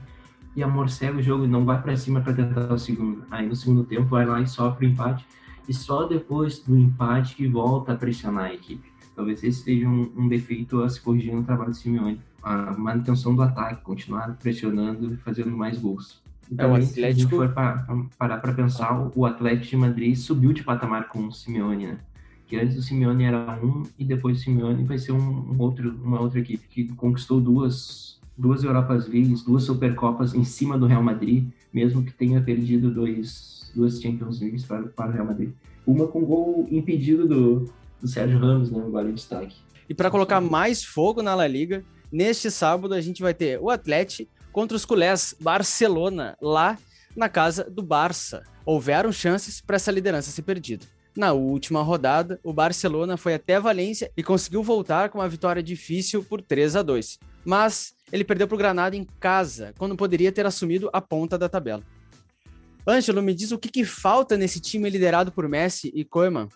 e 0.56 0.64
amorcega 0.64 1.18
o 1.18 1.22
jogo 1.22 1.46
e 1.46 1.48
não 1.48 1.66
vai 1.66 1.82
para 1.82 1.98
cima 1.98 2.22
para 2.22 2.34
tentar 2.34 2.72
o 2.72 2.80
segundo. 2.80 3.26
Aí 3.30 3.48
no 3.48 3.56
segundo 3.56 3.84
tempo 3.84 4.06
vai 4.06 4.26
lá 4.26 4.40
e 4.40 4.48
sofre 4.48 4.88
o 4.88 4.90
empate 4.90 5.26
e 5.68 5.74
só 5.74 6.08
depois 6.08 6.60
do 6.60 6.78
empate 6.78 7.36
que 7.36 7.48
volta 7.48 7.94
a 7.94 7.96
pressionar 7.96 8.46
a 8.46 8.54
equipe. 8.54 8.90
Talvez 9.16 9.44
esse 9.44 9.64
seja 9.64 9.88
um, 9.88 10.12
um 10.16 10.28
defeito 10.28 10.82
a 10.84 10.90
se 10.90 11.02
corrigir 11.02 11.34
no 11.34 11.44
trabalho 11.44 11.72
do 11.72 11.76
Simeone. 11.76 12.22
A 12.44 12.74
manutenção 12.74 13.36
do 13.36 13.42
ataque, 13.42 13.82
continuar 13.82 14.36
pressionando 14.36 15.14
e 15.14 15.18
fazendo 15.18 15.56
mais 15.56 15.80
gols. 15.80 16.22
Então, 16.52 16.68
é, 16.68 16.72
o 16.72 16.76
Atlético... 16.76 16.94
se 16.94 17.06
a 17.06 17.12
gente 17.12 17.28
for 17.28 17.54
parar 18.18 18.38
para 18.38 18.54
pensar, 18.54 19.12
o 19.16 19.26
Atlético 19.26 19.72
de 19.72 19.78
Madrid 19.78 20.16
subiu 20.16 20.54
de 20.54 20.64
patamar 20.64 21.08
com 21.08 21.28
o 21.28 21.32
Simeone, 21.32 21.88
né? 21.88 21.98
Que 22.48 22.58
antes 22.58 22.78
o 22.78 22.82
Simeone 22.82 23.24
era 23.24 23.60
um 23.64 23.84
e 23.98 24.06
depois 24.06 24.38
o 24.38 24.42
Simeone 24.42 24.84
vai 24.84 24.98
ser 24.98 25.12
um, 25.12 25.18
um 25.18 25.56
outro, 25.60 26.00
uma 26.04 26.22
outra 26.22 26.40
equipe 26.40 26.68
que 26.68 26.84
conquistou 26.94 27.42
duas, 27.42 28.20
duas 28.38 28.64
Europas 28.64 29.08
Leagues, 29.08 29.42
duas 29.42 29.64
Supercopas 29.64 30.36
em 30.36 30.44
cima 30.44 30.78
do 30.78 30.86
Real 30.86 31.02
Madrid, 31.02 31.48
mesmo 31.74 32.04
que 32.04 32.14
tenha 32.14 32.40
perdido 32.40 32.92
dois, 32.92 33.72
duas 33.76 34.00
Champions 34.00 34.40
Leagues 34.40 34.64
para, 34.64 34.84
para 34.84 35.10
o 35.10 35.14
Real 35.14 35.26
Madrid. 35.26 35.52
Uma 35.88 36.08
com 36.08 36.24
gol 36.24 36.68
impedido 36.70 37.28
do, 37.28 37.66
do 38.00 38.08
Sérgio 38.08 38.38
Ramos, 38.38 38.70
né? 38.72 38.84
Vale 38.92 39.10
o 39.10 39.14
destaque. 39.14 39.56
E 39.90 39.94
para 39.94 40.12
colocar 40.12 40.40
mais 40.40 40.84
fogo 40.84 41.24
na 41.24 41.34
La 41.34 41.48
Liga, 41.48 41.84
neste 42.12 42.52
sábado 42.52 42.94
a 42.94 43.02
gente 43.02 43.22
vai 43.22 43.34
ter 43.34 43.60
o 43.60 43.70
Atlético 43.70 44.35
contra 44.56 44.78
os 44.78 44.86
culés 44.86 45.36
Barcelona, 45.38 46.38
lá 46.42 46.80
na 47.14 47.28
casa 47.28 47.70
do 47.70 47.84
Barça. 47.84 48.42
Houveram 48.66 49.12
chances 49.12 49.60
para 49.60 49.76
essa 49.76 49.92
liderança 49.92 50.32
ser 50.32 50.44
perdida. 50.44 50.86
Na 51.14 51.34
última 51.34 51.82
rodada, 51.82 52.40
o 52.42 52.54
Barcelona 52.54 53.18
foi 53.18 53.34
até 53.34 53.60
Valência 53.60 54.10
e 54.16 54.24
conseguiu 54.24 54.64
voltar 54.64 55.10
com 55.10 55.18
uma 55.18 55.28
vitória 55.28 55.62
difícil 55.62 56.24
por 56.24 56.42
3 56.42 56.78
a 56.78 56.82
2. 56.82 57.20
Mas 57.44 57.96
ele 58.14 58.24
perdeu 58.24 58.48
para 58.48 58.56
o 58.56 58.58
Granada 58.58 58.96
em 58.96 59.04
casa, 59.20 59.74
quando 59.78 59.94
poderia 59.98 60.32
ter 60.32 60.46
assumido 60.46 60.90
a 60.94 61.02
ponta 61.02 61.38
da 61.38 61.50
tabela. 61.50 61.84
Ângelo, 62.88 63.22
me 63.22 63.34
diz 63.34 63.52
o 63.52 63.58
que, 63.58 63.68
que 63.68 63.84
falta 63.84 64.38
nesse 64.38 64.62
time 64.62 64.90
liderado 64.90 65.34
por 65.34 65.50
Messi 65.50 65.92
e 65.94 66.06
Koeman? 66.06 66.48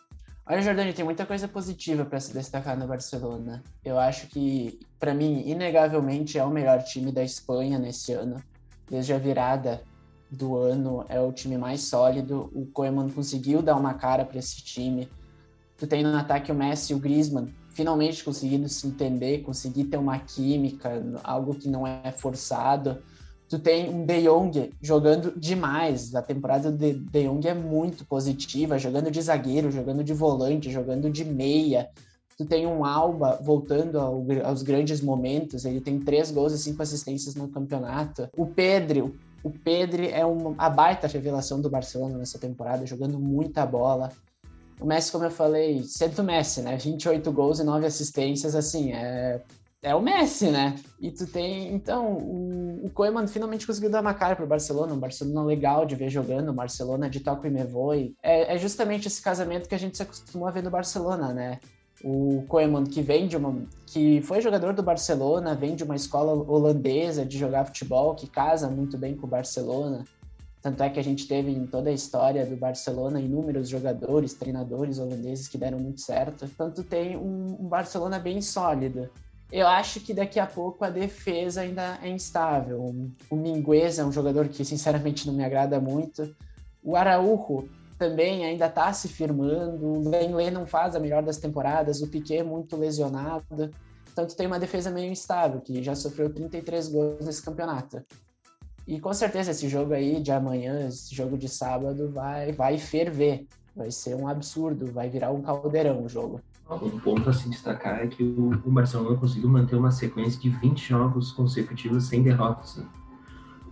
Olha, 0.45 0.62
Jordani, 0.62 0.93
tem 0.93 1.03
muita 1.03 1.25
coisa 1.25 1.49
positiva 1.49 2.05
para 2.05 2.19
se 2.21 2.33
destacar 2.33 2.75
no 2.75 2.88
Barcelona. 2.88 3.62
Eu 3.83 3.99
acho 3.99 4.25
que, 4.27 4.79
para 4.99 5.13
mim, 5.13 5.43
inegavelmente 5.45 6.38
é 6.38 6.43
o 6.43 6.49
melhor 6.49 6.83
time 6.83 7.12
da 7.12 7.23
Espanha 7.23 7.79
nesse 7.79 8.12
ano. 8.12 8.43
Desde 8.89 9.13
a 9.13 9.17
virada 9.17 9.81
do 10.29 10.57
ano, 10.57 11.05
é 11.07 11.19
o 11.19 11.31
time 11.31 11.57
mais 11.57 11.81
sólido. 11.81 12.51
O 12.53 12.65
Koeman 12.67 13.09
conseguiu 13.09 13.62
dar 13.62 13.75
uma 13.75 13.93
cara 13.93 14.25
para 14.25 14.38
esse 14.38 14.62
time. 14.63 15.09
Tu 15.77 15.88
tem 15.88 16.03
no 16.03 16.15
ataque 16.15 16.51
o 16.51 16.55
Messi 16.55 16.91
e 16.91 16.95
o 16.95 16.99
Griezmann, 16.99 17.47
finalmente 17.69 18.23
conseguindo 18.23 18.67
se 18.67 18.85
entender, 18.85 19.43
conseguir 19.43 19.85
ter 19.85 19.97
uma 19.97 20.19
química, 20.19 21.01
algo 21.23 21.55
que 21.55 21.69
não 21.69 21.88
é 21.88 22.12
forçado. 22.12 23.01
Tu 23.47 23.57
tem 23.57 23.89
um 23.89 24.05
De 24.05 24.23
Jong 24.23 24.71
jogando 24.81 25.33
demais. 25.39 26.13
A 26.13 26.21
temporada 26.21 26.71
de 26.71 26.93
De 26.93 27.23
Jong 27.23 27.47
é 27.47 27.53
muito 27.53 28.05
positiva, 28.05 28.77
jogando 28.77 29.09
de 29.09 29.21
zagueiro, 29.21 29.71
jogando 29.71 30.03
de 30.03 30.13
volante, 30.13 30.69
jogando 30.69 31.09
de 31.09 31.23
meia. 31.23 31.89
Tu 32.39 32.45
tem 32.45 32.65
um 32.65 32.86
Alba 32.86 33.38
voltando 33.43 33.99
ao, 33.99 34.25
aos 34.45 34.63
grandes 34.63 35.02
momentos. 35.02 35.65
Ele 35.65 35.82
tem 35.82 35.99
três 35.99 36.32
gols 36.32 36.54
e 36.54 36.58
cinco 36.58 36.82
assistências 36.82 37.36
no 37.36 37.49
campeonato. 37.49 38.30
O 38.38 38.45
Pedro, 38.45 39.13
o 39.43 39.49
Pedro 39.49 40.06
é 40.06 40.25
uma, 40.25 40.56
a 40.58 40.69
baita 40.69 41.06
revelação 41.06 41.60
do 41.60 41.69
Barcelona 41.69 42.17
nessa 42.17 42.39
temporada, 42.39 42.86
jogando 42.86 43.19
muita 43.19 43.65
bola. 43.65 44.13
O 44.80 44.86
Messi, 44.86 45.12
como 45.12 45.25
eu 45.25 45.32
falei, 45.32 45.84
sempre 45.84 46.21
o 46.21 46.23
Messi, 46.23 46.62
né? 46.62 46.78
28 46.78 47.30
gols 47.30 47.60
e 47.60 47.63
9 47.65 47.86
assistências, 47.86 48.56
assim, 48.56 48.93
é 48.93 49.41
é 49.82 49.95
o 49.95 50.02
Messi, 50.02 50.49
né? 50.49 50.75
E 50.99 51.10
tu 51.10 51.25
tem. 51.25 51.73
Então, 51.73 52.13
o, 52.13 52.86
o 52.86 52.89
Koeman 52.89 53.28
finalmente 53.28 53.65
conseguiu 53.65 53.89
dar 53.89 54.02
uma 54.02 54.13
cara 54.13 54.36
pro 54.36 54.45
Barcelona, 54.45 54.93
um 54.93 54.99
Barcelona 54.99 55.43
legal 55.43 55.86
de 55.86 55.95
ver 55.95 56.10
jogando, 56.10 56.52
um 56.52 56.56
Barcelona 56.56 57.10
de 57.10 57.21
toque 57.21 57.47
e 57.47 57.49
me 57.49 57.63
voe. 57.63 58.13
É, 58.21 58.56
é, 58.56 58.58
justamente 58.58 59.08
esse 59.08 59.21
casamento 59.21 59.69
que 59.69 59.75
a 59.75 59.80
gente 59.80 59.95
se 59.95 60.04
acostumou 60.04 60.47
a 60.47 60.52
ver 60.52 60.63
no 60.63 60.69
Barcelona, 60.69 61.34
né? 61.34 61.60
O 62.03 62.45
Koeman, 62.47 62.85
que 62.85 63.01
vem 63.01 63.27
de 63.27 63.35
uma. 63.35 63.63
que 63.85 64.21
foi 64.21 64.41
jogador 64.41 64.73
do 64.73 64.81
Barcelona, 64.81 65.53
vem 65.53 65.75
de 65.75 65.83
uma 65.83 65.95
escola 65.95 66.31
holandesa 66.31 67.25
de 67.25 67.38
jogar 67.38 67.65
futebol, 67.65 68.15
que 68.15 68.27
casa 68.27 68.69
muito 68.69 68.97
bem 68.97 69.15
com 69.15 69.27
o 69.27 69.29
Barcelona. 69.29 70.05
Tanto 70.62 70.83
é 70.83 70.89
que 70.89 70.99
a 70.99 71.03
gente 71.03 71.27
teve 71.27 71.51
em 71.51 71.65
toda 71.65 71.89
a 71.89 71.93
história 71.93 72.45
do 72.45 72.55
Barcelona 72.55 73.19
inúmeros 73.19 73.69
jogadores, 73.69 74.33
treinadores 74.33 74.99
holandeses 74.99 75.47
que 75.47 75.57
deram 75.57 75.79
muito 75.79 76.01
certo. 76.01 76.49
Tanto 76.57 76.83
tem 76.83 77.15
um, 77.15 77.57
um 77.59 77.67
Barcelona 77.67 78.19
bem 78.19 78.41
sólido. 78.41 79.09
Eu 79.51 79.67
acho 79.67 80.01
que 80.01 80.13
daqui 80.13 80.39
a 80.39 80.45
pouco 80.45 80.83
a 80.83 80.89
defesa 80.89 81.62
ainda 81.62 81.97
é 82.03 82.09
instável. 82.09 82.93
O 83.29 83.35
Mingueza 83.35 84.01
é 84.01 84.05
um 84.05 84.12
jogador 84.12 84.47
que 84.47 84.63
sinceramente 84.63 85.25
não 85.25 85.33
me 85.33 85.43
agrada 85.43 85.79
muito. 85.79 86.35
O 86.83 86.95
Araújo 86.95 87.67
também 87.99 88.45
ainda 88.45 88.67
está 88.67 88.91
se 88.93 89.09
firmando. 89.09 89.85
O 89.85 90.09
Lenglet 90.09 90.49
não 90.49 90.65
faz 90.65 90.95
a 90.95 90.99
melhor 90.99 91.21
das 91.21 91.38
temporadas. 91.38 92.01
O 92.01 92.07
Piquet 92.07 92.38
é 92.38 92.43
muito 92.43 92.77
lesionado. 92.77 93.69
Então 94.12 94.25
tu 94.25 94.35
tem 94.35 94.47
uma 94.47 94.57
defesa 94.57 94.89
meio 94.89 95.12
instável, 95.12 95.59
que 95.59 95.83
já 95.83 95.93
sofreu 95.93 96.33
33 96.33 96.88
gols 96.88 97.25
nesse 97.25 97.43
campeonato. 97.43 98.01
E 98.88 98.99
com 98.99 99.13
certeza 99.13 99.51
esse 99.51 99.67
jogo 99.69 99.93
aí 99.93 100.19
de 100.19 100.31
amanhã, 100.31 100.88
esse 100.88 101.13
jogo 101.13 101.38
de 101.38 101.47
sábado, 101.47 102.09
vai, 102.09 102.53
vai 102.53 102.77
ferver. 102.77 103.45
Vai 103.75 103.91
ser 103.91 104.15
um 104.15 104.27
absurdo, 104.27 104.91
vai 104.91 105.09
virar 105.09 105.31
um 105.31 105.41
caldeirão 105.41 106.03
o 106.03 106.09
jogo. 106.09 106.41
Um 106.69 106.99
ponto 106.99 107.29
a 107.29 107.33
se 107.33 107.49
destacar 107.49 107.99
é 107.99 108.07
que 108.07 108.23
o, 108.23 108.71
Barcelona 108.71 109.17
conseguiu 109.17 109.49
manter 109.49 109.75
uma 109.75 109.91
sequência 109.91 110.39
de 110.39 110.49
20 110.49 110.88
jogos 110.88 111.31
consecutivos 111.31 112.05
sem 112.05 112.23
derrotas. 112.23 112.77
Né? 112.77 112.85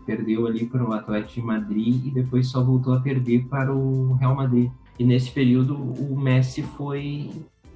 Perdeu 0.07 0.47
ali 0.47 0.65
para 0.65 0.83
o 0.83 0.93
Atlético 0.93 1.41
de 1.41 1.45
Madrid 1.45 2.05
e 2.05 2.09
depois 2.09 2.47
só 2.47 2.63
voltou 2.63 2.93
a 2.93 2.99
perder 3.01 3.45
para 3.45 3.75
o 3.75 4.13
Real 4.13 4.33
Madrid. 4.33 4.71
E 4.97 5.03
nesse 5.03 5.29
período 5.29 5.75
o 5.75 6.17
Messi 6.17 6.63
foi 6.63 7.29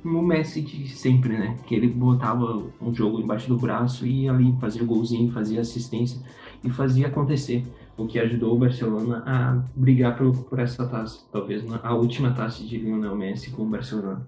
o 0.03 0.21
Messi 0.21 0.61
de 0.61 0.87
sempre, 0.87 1.37
né? 1.37 1.57
Que 1.67 1.75
ele 1.75 1.87
botava 1.87 2.63
um 2.81 2.93
jogo 2.93 3.19
embaixo 3.19 3.49
do 3.49 3.57
braço 3.57 4.07
e 4.07 4.27
ali 4.27 4.55
fazia 4.59 4.83
golzinho, 4.83 5.31
fazia 5.31 5.61
assistência 5.61 6.19
e 6.63 6.69
fazia 6.69 7.07
acontecer. 7.07 7.63
O 7.97 8.07
que 8.07 8.17
ajudou 8.17 8.55
o 8.55 8.57
Barcelona 8.57 9.21
a 9.25 9.61
brigar 9.75 10.17
por, 10.17 10.35
por 10.45 10.57
essa 10.57 10.87
taça. 10.87 11.19
Talvez 11.31 11.63
a 11.83 11.93
última 11.93 12.31
taça 12.31 12.63
de 12.63 12.77
Lionel 12.77 13.15
Messi 13.15 13.51
com 13.51 13.63
o 13.63 13.69
Barcelona. 13.69 14.25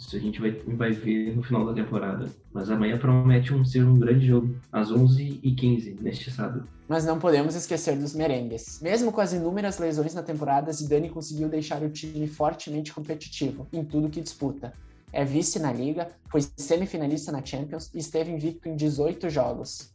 Isso 0.00 0.16
a 0.16 0.18
gente 0.18 0.40
vai, 0.40 0.50
vai 0.50 0.92
ver 0.92 1.36
no 1.36 1.42
final 1.42 1.66
da 1.66 1.74
temporada. 1.74 2.26
Mas 2.52 2.70
amanhã 2.70 2.96
promete 2.96 3.52
um, 3.52 3.62
ser 3.62 3.84
um 3.84 3.98
grande 3.98 4.26
jogo, 4.26 4.56
às 4.72 4.90
11h15, 4.90 6.00
neste 6.00 6.30
sábado. 6.30 6.66
Mas 6.88 7.04
não 7.04 7.18
podemos 7.18 7.54
esquecer 7.54 7.98
dos 7.98 8.14
merengues. 8.14 8.80
Mesmo 8.80 9.12
com 9.12 9.20
as 9.20 9.34
inúmeras 9.34 9.78
lesões 9.78 10.14
na 10.14 10.22
temporada, 10.22 10.72
Zidane 10.72 11.10
conseguiu 11.10 11.50
deixar 11.50 11.82
o 11.82 11.90
time 11.90 12.26
fortemente 12.26 12.94
competitivo 12.94 13.68
em 13.72 13.84
tudo 13.84 14.08
que 14.08 14.22
disputa. 14.22 14.72
É 15.12 15.22
vice 15.22 15.58
na 15.58 15.70
Liga, 15.70 16.08
foi 16.30 16.40
semifinalista 16.56 17.30
na 17.30 17.44
Champions 17.44 17.90
e 17.94 17.98
esteve 17.98 18.32
invicto 18.32 18.68
em 18.70 18.76
18 18.76 19.28
jogos. 19.28 19.92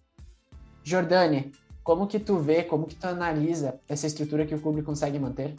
Jordani, 0.84 1.52
como 1.84 2.06
que 2.06 2.20
tu 2.20 2.38
vê, 2.38 2.62
como 2.62 2.86
que 2.86 2.96
tu 2.96 3.06
analisa 3.06 3.80
essa 3.90 4.06
estrutura 4.06 4.46
que 4.46 4.54
o 4.54 4.62
clube 4.62 4.84
consegue 4.84 5.18
manter? 5.18 5.56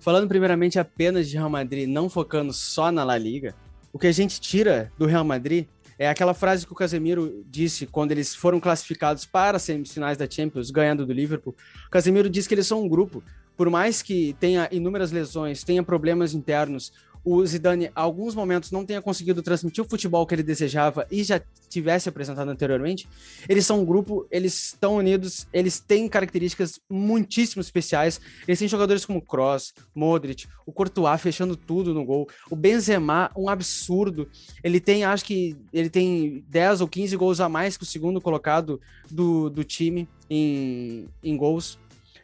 Falando 0.00 0.28
primeiramente 0.28 0.78
apenas 0.78 1.28
de 1.28 1.36
Real 1.36 1.50
Madrid, 1.50 1.86
não 1.86 2.08
focando 2.08 2.52
só 2.52 2.90
na 2.90 3.04
La 3.04 3.18
Liga, 3.18 3.54
o 3.92 3.98
que 3.98 4.06
a 4.06 4.12
gente 4.12 4.40
tira 4.40 4.90
do 4.96 5.06
Real 5.06 5.24
Madrid 5.24 5.66
é 5.98 6.08
aquela 6.08 6.34
frase 6.34 6.66
que 6.66 6.72
o 6.72 6.76
Casemiro 6.76 7.44
disse 7.46 7.86
quando 7.86 8.12
eles 8.12 8.34
foram 8.34 8.58
classificados 8.58 9.26
para 9.26 9.56
as 9.56 9.62
semifinais 9.62 10.16
da 10.16 10.28
Champions, 10.28 10.70
ganhando 10.70 11.06
do 11.06 11.12
Liverpool. 11.12 11.54
O 11.86 11.90
Casemiro 11.90 12.30
disse 12.30 12.48
que 12.48 12.54
eles 12.54 12.66
são 12.66 12.82
um 12.82 12.88
grupo. 12.88 13.22
Por 13.56 13.68
mais 13.68 14.02
que 14.02 14.34
tenha 14.40 14.68
inúmeras 14.72 15.12
lesões, 15.12 15.62
tenha 15.62 15.82
problemas 15.82 16.32
internos, 16.32 16.92
o 17.24 17.44
Zidane, 17.46 17.90
alguns 17.94 18.34
momentos, 18.34 18.70
não 18.70 18.84
tenha 18.84 19.00
conseguido 19.00 19.42
transmitir 19.42 19.84
o 19.84 19.88
futebol 19.88 20.26
que 20.26 20.34
ele 20.34 20.42
desejava 20.42 21.06
e 21.10 21.22
já 21.22 21.40
tivesse 21.68 22.08
apresentado 22.08 22.50
anteriormente, 22.50 23.08
eles 23.48 23.64
são 23.64 23.80
um 23.80 23.84
grupo, 23.84 24.26
eles 24.30 24.72
estão 24.72 24.96
unidos, 24.96 25.46
eles 25.52 25.80
têm 25.80 26.08
características 26.08 26.80
muitíssimo 26.90 27.60
especiais. 27.60 28.20
Eles 28.46 28.58
têm 28.58 28.68
jogadores 28.68 29.06
como 29.06 29.22
Kroos, 29.22 29.72
Modric, 29.94 30.46
o 30.66 30.72
Courtois 30.72 31.20
fechando 31.20 31.56
tudo 31.56 31.94
no 31.94 32.04
gol, 32.04 32.28
o 32.50 32.56
Benzema, 32.56 33.30
um 33.36 33.48
absurdo. 33.48 34.28
Ele 34.62 34.80
tem, 34.80 35.04
acho 35.04 35.24
que 35.24 35.56
ele 35.72 35.88
tem 35.88 36.44
10 36.48 36.80
ou 36.80 36.88
15 36.88 37.16
gols 37.16 37.40
a 37.40 37.48
mais 37.48 37.76
que 37.76 37.84
o 37.84 37.86
segundo 37.86 38.20
colocado 38.20 38.80
do, 39.10 39.48
do 39.48 39.64
time 39.64 40.08
em, 40.28 41.06
em 41.22 41.36
gols. 41.36 41.78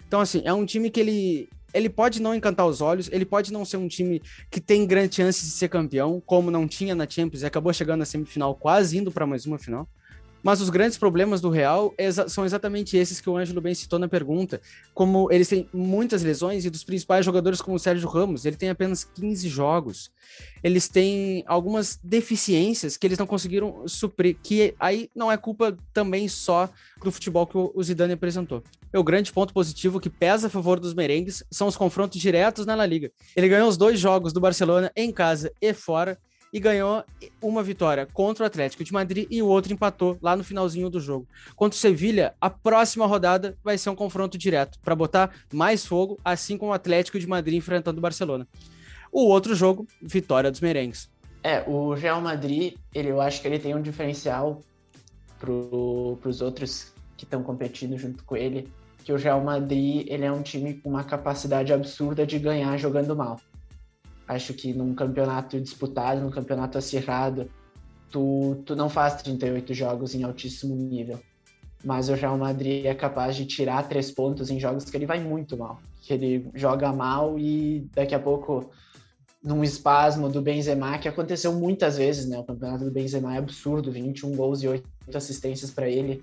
Então, 0.06 0.20
assim, 0.20 0.40
é 0.44 0.52
um 0.52 0.64
time 0.64 0.90
que 0.90 0.98
ele, 1.00 1.48
ele 1.72 1.88
pode 1.88 2.20
não 2.20 2.34
encantar 2.34 2.66
os 2.66 2.80
olhos, 2.80 3.08
ele 3.12 3.24
pode 3.24 3.52
não 3.52 3.64
ser 3.64 3.76
um 3.76 3.88
time 3.88 4.22
que 4.50 4.60
tem 4.60 4.86
grande 4.86 5.16
chance 5.16 5.40
de 5.44 5.50
ser 5.50 5.68
campeão, 5.68 6.22
como 6.24 6.50
não 6.50 6.66
tinha 6.66 6.94
na 6.94 7.08
Champions 7.08 7.42
e 7.42 7.46
acabou 7.46 7.72
chegando 7.72 8.00
na 8.00 8.04
semifinal, 8.04 8.54
quase 8.54 8.98
indo 8.98 9.10
para 9.12 9.26
mais 9.26 9.46
uma 9.46 9.58
final. 9.58 9.88
Mas 10.42 10.60
os 10.60 10.70
grandes 10.70 10.96
problemas 10.96 11.40
do 11.40 11.50
Real 11.50 11.94
são 12.28 12.44
exatamente 12.44 12.96
esses 12.96 13.20
que 13.20 13.28
o 13.28 13.36
Ângelo 13.36 13.60
bem 13.60 13.74
citou 13.74 13.98
na 13.98 14.08
pergunta. 14.08 14.60
Como 14.94 15.30
eles 15.32 15.48
têm 15.48 15.68
muitas 15.72 16.22
lesões 16.22 16.64
e 16.64 16.70
dos 16.70 16.84
principais 16.84 17.24
jogadores, 17.24 17.60
como 17.60 17.76
o 17.76 17.80
Sérgio 17.80 18.08
Ramos, 18.08 18.44
ele 18.44 18.56
tem 18.56 18.70
apenas 18.70 19.04
15 19.04 19.48
jogos. 19.48 20.10
Eles 20.62 20.88
têm 20.88 21.44
algumas 21.46 21.98
deficiências 22.02 22.96
que 22.96 23.06
eles 23.06 23.18
não 23.18 23.26
conseguiram 23.26 23.86
suprir, 23.86 24.36
que 24.42 24.74
aí 24.78 25.10
não 25.14 25.30
é 25.30 25.36
culpa 25.36 25.76
também 25.92 26.28
só 26.28 26.68
do 27.02 27.10
futebol 27.10 27.46
que 27.46 27.56
o 27.56 27.82
Zidane 27.82 28.12
apresentou. 28.12 28.62
O 28.94 29.04
grande 29.04 29.32
ponto 29.32 29.52
positivo 29.52 30.00
que 30.00 30.08
pesa 30.08 30.46
a 30.46 30.50
favor 30.50 30.80
dos 30.80 30.94
merengues 30.94 31.42
são 31.50 31.68
os 31.68 31.76
confrontos 31.76 32.20
diretos 32.20 32.64
na 32.64 32.74
La 32.74 32.86
Liga. 32.86 33.10
Ele 33.36 33.48
ganhou 33.48 33.68
os 33.68 33.76
dois 33.76 34.00
jogos 34.00 34.32
do 34.32 34.40
Barcelona 34.40 34.90
em 34.96 35.12
casa 35.12 35.52
e 35.60 35.74
fora 35.74 36.18
e 36.52 36.58
ganhou 36.60 37.04
uma 37.42 37.62
vitória 37.62 38.06
contra 38.06 38.44
o 38.44 38.46
Atlético 38.46 38.84
de 38.84 38.92
Madrid 38.92 39.26
e 39.30 39.42
o 39.42 39.46
outro 39.46 39.72
empatou 39.72 40.18
lá 40.22 40.36
no 40.36 40.44
finalzinho 40.44 40.88
do 40.88 41.00
jogo. 41.00 41.26
Contra 41.54 41.76
o 41.76 41.80
Sevilha, 41.80 42.34
a 42.40 42.48
próxima 42.48 43.06
rodada 43.06 43.56
vai 43.62 43.76
ser 43.76 43.90
um 43.90 43.94
confronto 43.94 44.38
direto 44.38 44.78
para 44.80 44.94
botar 44.94 45.30
mais 45.52 45.84
fogo, 45.84 46.18
assim 46.24 46.56
como 46.56 46.72
o 46.72 46.74
Atlético 46.74 47.18
de 47.18 47.26
Madrid 47.26 47.58
enfrentando 47.58 47.98
o 47.98 48.02
Barcelona. 48.02 48.46
O 49.12 49.26
outro 49.26 49.54
jogo, 49.54 49.86
vitória 50.00 50.50
dos 50.50 50.60
merengues. 50.60 51.10
É, 51.42 51.62
o 51.66 51.94
Real 51.94 52.20
Madrid, 52.20 52.74
ele, 52.94 53.10
eu 53.10 53.20
acho 53.20 53.40
que 53.40 53.48
ele 53.48 53.58
tem 53.58 53.74
um 53.74 53.80
diferencial 53.80 54.60
para 55.38 55.50
os 55.50 56.40
outros 56.40 56.92
que 57.16 57.24
estão 57.24 57.42
competindo 57.42 57.96
junto 57.96 58.24
com 58.24 58.36
ele, 58.36 58.68
que 59.04 59.12
o 59.12 59.16
Real 59.16 59.42
Madrid 59.42 60.06
ele 60.08 60.24
é 60.24 60.32
um 60.32 60.42
time 60.42 60.74
com 60.74 60.90
uma 60.90 61.04
capacidade 61.04 61.72
absurda 61.72 62.26
de 62.26 62.38
ganhar 62.38 62.76
jogando 62.76 63.16
mal. 63.16 63.40
Acho 64.28 64.52
que 64.52 64.74
num 64.74 64.94
campeonato 64.94 65.58
disputado, 65.58 66.20
num 66.20 66.30
campeonato 66.30 66.76
acirrado, 66.76 67.50
tu, 68.10 68.62
tu 68.66 68.76
não 68.76 68.90
faz 68.90 69.22
38 69.22 69.72
jogos 69.72 70.14
em 70.14 70.22
altíssimo 70.22 70.76
nível. 70.76 71.18
Mas 71.82 72.10
o 72.10 72.14
Real 72.14 72.36
Madrid 72.36 72.84
é 72.84 72.94
capaz 72.94 73.36
de 73.36 73.46
tirar 73.46 73.88
três 73.88 74.10
pontos 74.10 74.50
em 74.50 74.60
jogos 74.60 74.84
que 74.84 74.96
ele 74.96 75.06
vai 75.06 75.18
muito 75.18 75.56
mal. 75.56 75.80
Que 76.02 76.12
ele 76.12 76.50
joga 76.54 76.92
mal 76.92 77.38
e 77.38 77.88
daqui 77.94 78.14
a 78.14 78.18
pouco, 78.18 78.70
num 79.42 79.64
espasmo 79.64 80.28
do 80.28 80.42
Benzema, 80.42 80.98
que 80.98 81.08
aconteceu 81.08 81.54
muitas 81.54 81.96
vezes, 81.96 82.28
né? 82.28 82.38
O 82.38 82.44
campeonato 82.44 82.84
do 82.84 82.90
Benzema 82.90 83.34
é 83.34 83.38
absurdo, 83.38 83.90
21 83.90 84.36
gols 84.36 84.62
e 84.62 84.68
8 84.68 84.86
assistências 85.14 85.70
para 85.70 85.88
ele. 85.88 86.22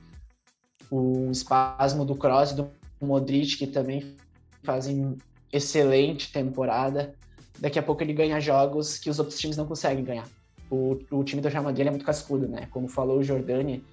O 0.91 1.31
espasmo 1.31 2.05
do 2.05 2.15
Kroos 2.15 2.51
e 2.51 2.55
do 2.57 2.69
Modric, 3.01 3.57
que 3.57 3.65
também 3.65 4.15
fazem 4.61 5.17
excelente 5.51 6.31
temporada 6.31 7.15
daqui 7.59 7.79
a 7.79 7.83
pouco 7.83 8.03
ele 8.03 8.13
ganha 8.13 8.39
jogos 8.39 8.97
que 8.97 9.09
os 9.09 9.19
outros 9.19 9.39
times 9.39 9.57
não 9.57 9.65
conseguem 9.65 10.03
ganhar. 10.03 10.27
O, 10.69 10.97
o 11.11 11.23
time 11.23 11.41
do 11.41 11.47
Real 11.47 11.63
Madrid 11.63 11.87
é 11.87 11.89
muito 11.89 12.05
cascudo, 12.05 12.47
né? 12.47 12.67
Como 12.71 12.87
falou 12.87 13.19
o 13.19 13.23
Jordani, 13.23 13.83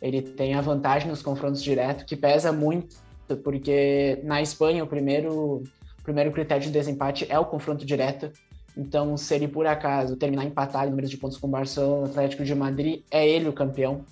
ele 0.00 0.22
tem 0.22 0.54
a 0.54 0.60
vantagem 0.60 1.08
nos 1.08 1.22
confrontos 1.22 1.62
diretos, 1.62 2.04
que 2.04 2.16
pesa 2.16 2.52
muito, 2.52 2.96
porque 3.42 4.20
na 4.24 4.40
Espanha 4.40 4.84
o 4.84 4.86
primeiro, 4.86 5.62
o 6.00 6.02
primeiro 6.02 6.30
critério 6.32 6.64
de 6.64 6.70
desempate 6.70 7.26
é 7.28 7.38
o 7.38 7.44
confronto 7.44 7.84
direto. 7.84 8.30
Então, 8.76 9.16
se 9.16 9.34
ele 9.34 9.48
por 9.48 9.66
acaso 9.66 10.16
terminar 10.16 10.44
empatado 10.44 10.86
em 10.86 10.90
número 10.90 11.08
de 11.08 11.16
pontos 11.16 11.36
com 11.36 11.48
o 11.48 11.50
Barcelona, 11.50 12.06
Atlético 12.06 12.44
de 12.44 12.54
Madrid, 12.54 13.02
é 13.10 13.28
ele 13.28 13.48
o 13.48 13.52
campeão. 13.52 14.04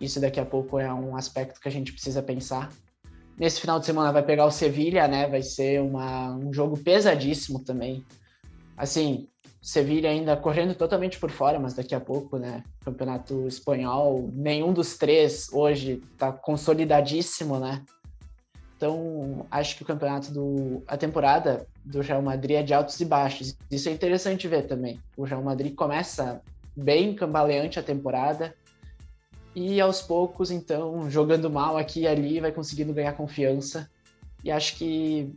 Isso 0.00 0.20
daqui 0.20 0.38
a 0.38 0.44
pouco 0.44 0.78
é 0.78 0.92
um 0.92 1.16
aspecto 1.16 1.60
que 1.60 1.68
a 1.68 1.70
gente 1.70 1.92
precisa 1.92 2.22
pensar. 2.22 2.70
nesse 3.38 3.60
final 3.60 3.80
de 3.80 3.86
semana 3.86 4.12
vai 4.12 4.22
pegar 4.22 4.44
o 4.44 4.50
Sevilha, 4.50 5.08
né? 5.08 5.26
Vai 5.26 5.42
ser 5.42 5.80
uma, 5.80 6.34
um 6.36 6.52
jogo 6.52 6.76
pesadíssimo 6.76 7.60
também. 7.64 8.04
Assim, 8.76 9.28
Sevilha 9.64 10.10
ainda 10.10 10.36
correndo 10.36 10.74
totalmente 10.74 11.18
por 11.18 11.30
fora, 11.30 11.58
mas 11.58 11.72
daqui 11.72 11.94
a 11.94 12.00
pouco, 12.00 12.36
né? 12.36 12.62
Campeonato 12.84 13.46
espanhol, 13.46 14.28
nenhum 14.30 14.74
dos 14.74 14.98
três 14.98 15.50
hoje 15.50 16.02
tá 16.18 16.30
consolidadíssimo, 16.30 17.58
né? 17.58 17.82
Então, 18.76 19.46
acho 19.50 19.74
que 19.74 19.82
o 19.82 19.86
campeonato 19.86 20.30
do. 20.30 20.82
A 20.86 20.98
temporada 20.98 21.66
do 21.82 22.02
Real 22.02 22.20
Madrid 22.20 22.58
é 22.58 22.62
de 22.62 22.74
altos 22.74 23.00
e 23.00 23.06
baixos. 23.06 23.56
Isso 23.70 23.88
é 23.88 23.92
interessante 23.92 24.46
ver 24.46 24.66
também. 24.66 25.00
O 25.16 25.24
Real 25.24 25.42
Madrid 25.42 25.74
começa 25.74 26.42
bem 26.76 27.14
cambaleante 27.14 27.78
a 27.78 27.82
temporada, 27.82 28.54
e 29.56 29.80
aos 29.80 30.02
poucos, 30.02 30.50
então, 30.50 31.10
jogando 31.10 31.48
mal 31.48 31.78
aqui 31.78 32.00
e 32.00 32.06
ali, 32.06 32.38
vai 32.38 32.52
conseguindo 32.52 32.92
ganhar 32.92 33.14
confiança. 33.14 33.88
E 34.44 34.50
acho 34.50 34.76
que 34.76 35.32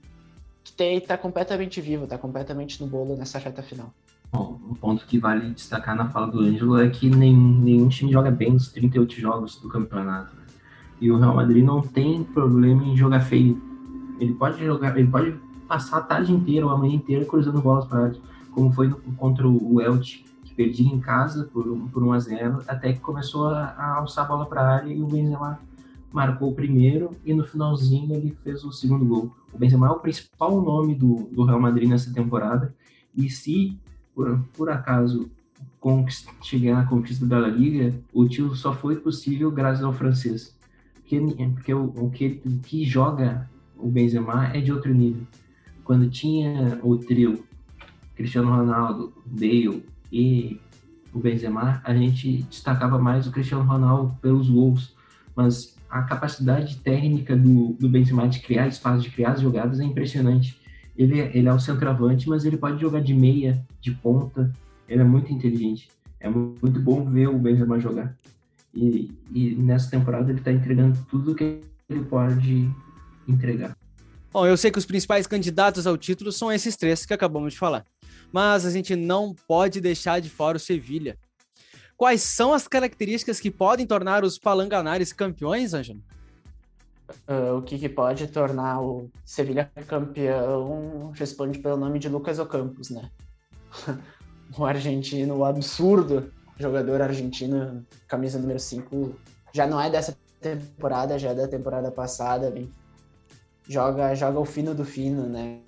está 0.69 1.17
completamente 1.17 1.79
vivo, 1.81 2.03
está 2.05 2.17
completamente 2.17 2.81
no 2.81 2.87
bolo 2.87 3.15
nessa 3.15 3.39
reta 3.39 3.61
final. 3.61 3.93
Bom, 4.31 4.59
um 4.69 4.73
ponto 4.73 5.05
que 5.05 5.17
vale 5.17 5.51
destacar 5.51 5.95
na 5.95 6.09
fala 6.09 6.27
do 6.27 6.39
Ângelo 6.39 6.79
é 6.79 6.89
que 6.89 7.09
nenhum, 7.09 7.59
nenhum 7.59 7.87
time 7.87 8.11
joga 8.11 8.29
bem 8.29 8.51
nos 8.51 8.71
38 8.71 9.13
jogos 9.13 9.55
do 9.57 9.69
campeonato. 9.69 10.35
Né? 10.35 10.43
E 10.99 11.11
o 11.11 11.17
Real 11.17 11.35
Madrid 11.35 11.63
não 11.63 11.81
tem 11.81 12.23
problema 12.23 12.83
em 12.83 12.97
jogar 12.97 13.21
feio. 13.21 13.61
Ele 14.19 14.33
pode 14.33 14.63
jogar, 14.63 14.97
ele 14.97 15.09
pode 15.09 15.33
passar 15.67 15.97
a 15.97 16.01
tarde 16.01 16.33
inteira 16.33 16.65
ou 16.65 16.71
a 16.71 16.77
manhã 16.77 16.95
inteira 16.95 17.23
cruzando 17.25 17.61
bolas 17.61 17.85
para 17.85 18.05
área, 18.05 18.19
como 18.51 18.71
foi 18.71 18.87
no, 18.87 18.97
contra 19.17 19.47
o 19.47 19.81
Elche 19.81 20.27
perdia 20.57 20.91
em 20.91 20.99
casa 20.99 21.47
por, 21.53 21.63
por 21.93 22.03
1 22.03 22.13
a 22.13 22.19
0 22.19 22.63
até 22.67 22.91
que 22.91 22.99
começou 22.99 23.47
a, 23.49 23.75
a 23.77 23.97
alçar 23.97 24.25
a 24.25 24.27
bola 24.27 24.45
para 24.47 24.61
a 24.61 24.75
área 24.77 24.91
e 24.91 25.01
o 25.01 25.05
Benzema 25.05 25.59
marcou 26.17 26.49
o 26.49 26.55
primeiro 26.55 27.11
e 27.23 27.31
no 27.31 27.45
finalzinho 27.45 28.11
ele 28.15 28.35
fez 28.43 28.63
o 28.63 28.71
segundo 28.71 29.05
gol. 29.05 29.35
O 29.53 29.57
Benzema 29.59 29.85
é 29.85 29.91
o 29.91 29.99
principal 29.99 30.59
nome 30.59 30.95
do, 30.95 31.29
do 31.31 31.43
Real 31.43 31.61
Madrid 31.61 31.87
nessa 31.87 32.11
temporada 32.11 32.73
e 33.15 33.29
se 33.29 33.77
por, 34.15 34.39
por 34.53 34.67
acaso 34.67 35.29
chegar 36.41 36.75
na 36.75 36.85
conquista 36.87 37.23
da 37.23 37.37
La 37.37 37.47
Liga, 37.47 37.93
o 38.11 38.27
título 38.27 38.55
só 38.55 38.73
foi 38.73 38.95
possível 38.95 39.51
graças 39.51 39.83
ao 39.83 39.93
francês. 39.93 40.57
Porque, 40.95 41.19
porque 41.53 41.73
o, 41.73 41.93
o, 41.95 42.09
que, 42.09 42.41
o 42.43 42.59
que 42.59 42.83
joga 42.83 43.47
o 43.77 43.87
Benzema 43.87 44.47
é 44.47 44.59
de 44.59 44.73
outro 44.73 44.91
nível. 44.93 45.21
Quando 45.83 46.09
tinha 46.09 46.79
o 46.81 46.97
trio 46.97 47.45
Cristiano 48.15 48.49
Ronaldo, 48.49 49.13
Bale, 49.23 49.85
e 50.11 50.59
o 51.13 51.19
Benzema, 51.19 51.79
a 51.83 51.93
gente 51.93 52.43
destacava 52.49 52.97
mais 52.97 53.27
o 53.27 53.31
Cristiano 53.31 53.63
Ronaldo 53.63 54.17
pelos 54.19 54.49
gols, 54.49 54.95
mas 55.35 55.76
a 55.89 56.03
capacidade 56.03 56.77
técnica 56.77 57.35
do, 57.35 57.73
do 57.73 57.89
Benzema 57.89 58.27
de 58.27 58.39
criar 58.39 58.67
espaços, 58.67 59.03
de 59.03 59.09
criar 59.09 59.31
as 59.31 59.41
jogadas 59.41 59.79
é 59.79 59.83
impressionante. 59.83 60.59
Ele, 60.95 61.19
é, 61.19 61.37
ele 61.37 61.47
é 61.47 61.53
o 61.53 61.59
centroavante, 61.59 62.27
mas 62.27 62.45
ele 62.45 62.57
pode 62.57 62.81
jogar 62.81 63.01
de 63.01 63.13
meia, 63.13 63.63
de 63.79 63.91
ponta, 63.91 64.51
ele 64.87 65.01
é 65.01 65.05
muito 65.05 65.31
inteligente. 65.31 65.89
É 66.19 66.29
muito 66.29 66.79
bom 66.79 67.05
ver 67.05 67.29
o 67.29 67.37
Benzema 67.37 67.79
jogar. 67.79 68.15
E, 68.73 69.11
e 69.31 69.55
nessa 69.55 69.89
temporada 69.89 70.29
ele 70.29 70.39
está 70.39 70.51
entregando 70.51 70.97
tudo 71.09 71.35
que 71.35 71.61
ele 71.89 72.03
pode 72.03 72.69
entregar. 73.27 73.77
Bom, 74.31 74.45
eu 74.45 74.57
sei 74.57 74.71
que 74.71 74.77
os 74.77 74.85
principais 74.85 75.25
candidatos 75.25 75.87
ao 75.87 75.97
título 75.97 76.31
são 76.31 76.51
esses 76.51 76.75
três 76.75 77.05
que 77.05 77.13
acabamos 77.13 77.53
de 77.53 77.59
falar 77.59 77.85
mas 78.31 78.65
a 78.65 78.71
gente 78.71 78.95
não 78.95 79.33
pode 79.47 79.79
deixar 79.79 80.19
de 80.19 80.29
fora 80.29 80.57
o 80.57 80.59
Sevilha. 80.59 81.17
Quais 81.97 82.21
são 82.21 82.53
as 82.53 82.67
características 82.67 83.39
que 83.39 83.49
podem 83.49 83.87
tornar 83.87 84.23
os 84.23 84.37
palanganares 84.37 85.11
campeões, 85.11 85.73
Ângelo? 85.73 85.99
Uh, 87.27 87.57
o 87.57 87.61
que, 87.61 87.79
que, 87.79 87.89
pode 87.89 88.27
tornar 88.27 88.81
o 88.81 89.09
Sevilha 89.25 89.71
campeão 89.87 91.11
responde 91.15 91.57
pelo 91.59 91.77
nome 91.77 91.99
de 91.99 92.07
Lucas 92.07 92.37
Ocampos, 92.37 92.89
né? 92.89 93.09
o 94.57 94.63
argentino 94.65 95.43
absurdo, 95.43 96.31
jogador 96.59 97.01
argentino, 97.01 97.85
camisa 98.07 98.37
número 98.37 98.59
5, 98.59 99.15
já 99.53 99.65
não 99.65 99.81
é 99.81 99.89
dessa 99.89 100.15
temporada, 100.39 101.17
já 101.17 101.29
é 101.29 101.35
da 101.35 101.47
temporada 101.47 101.89
passada, 101.89 102.53
joga, 103.67 104.13
joga 104.13 104.39
o 104.39 104.45
fino 104.45 104.75
do 104.75 104.85
fino, 104.85 105.27
né? 105.27 105.61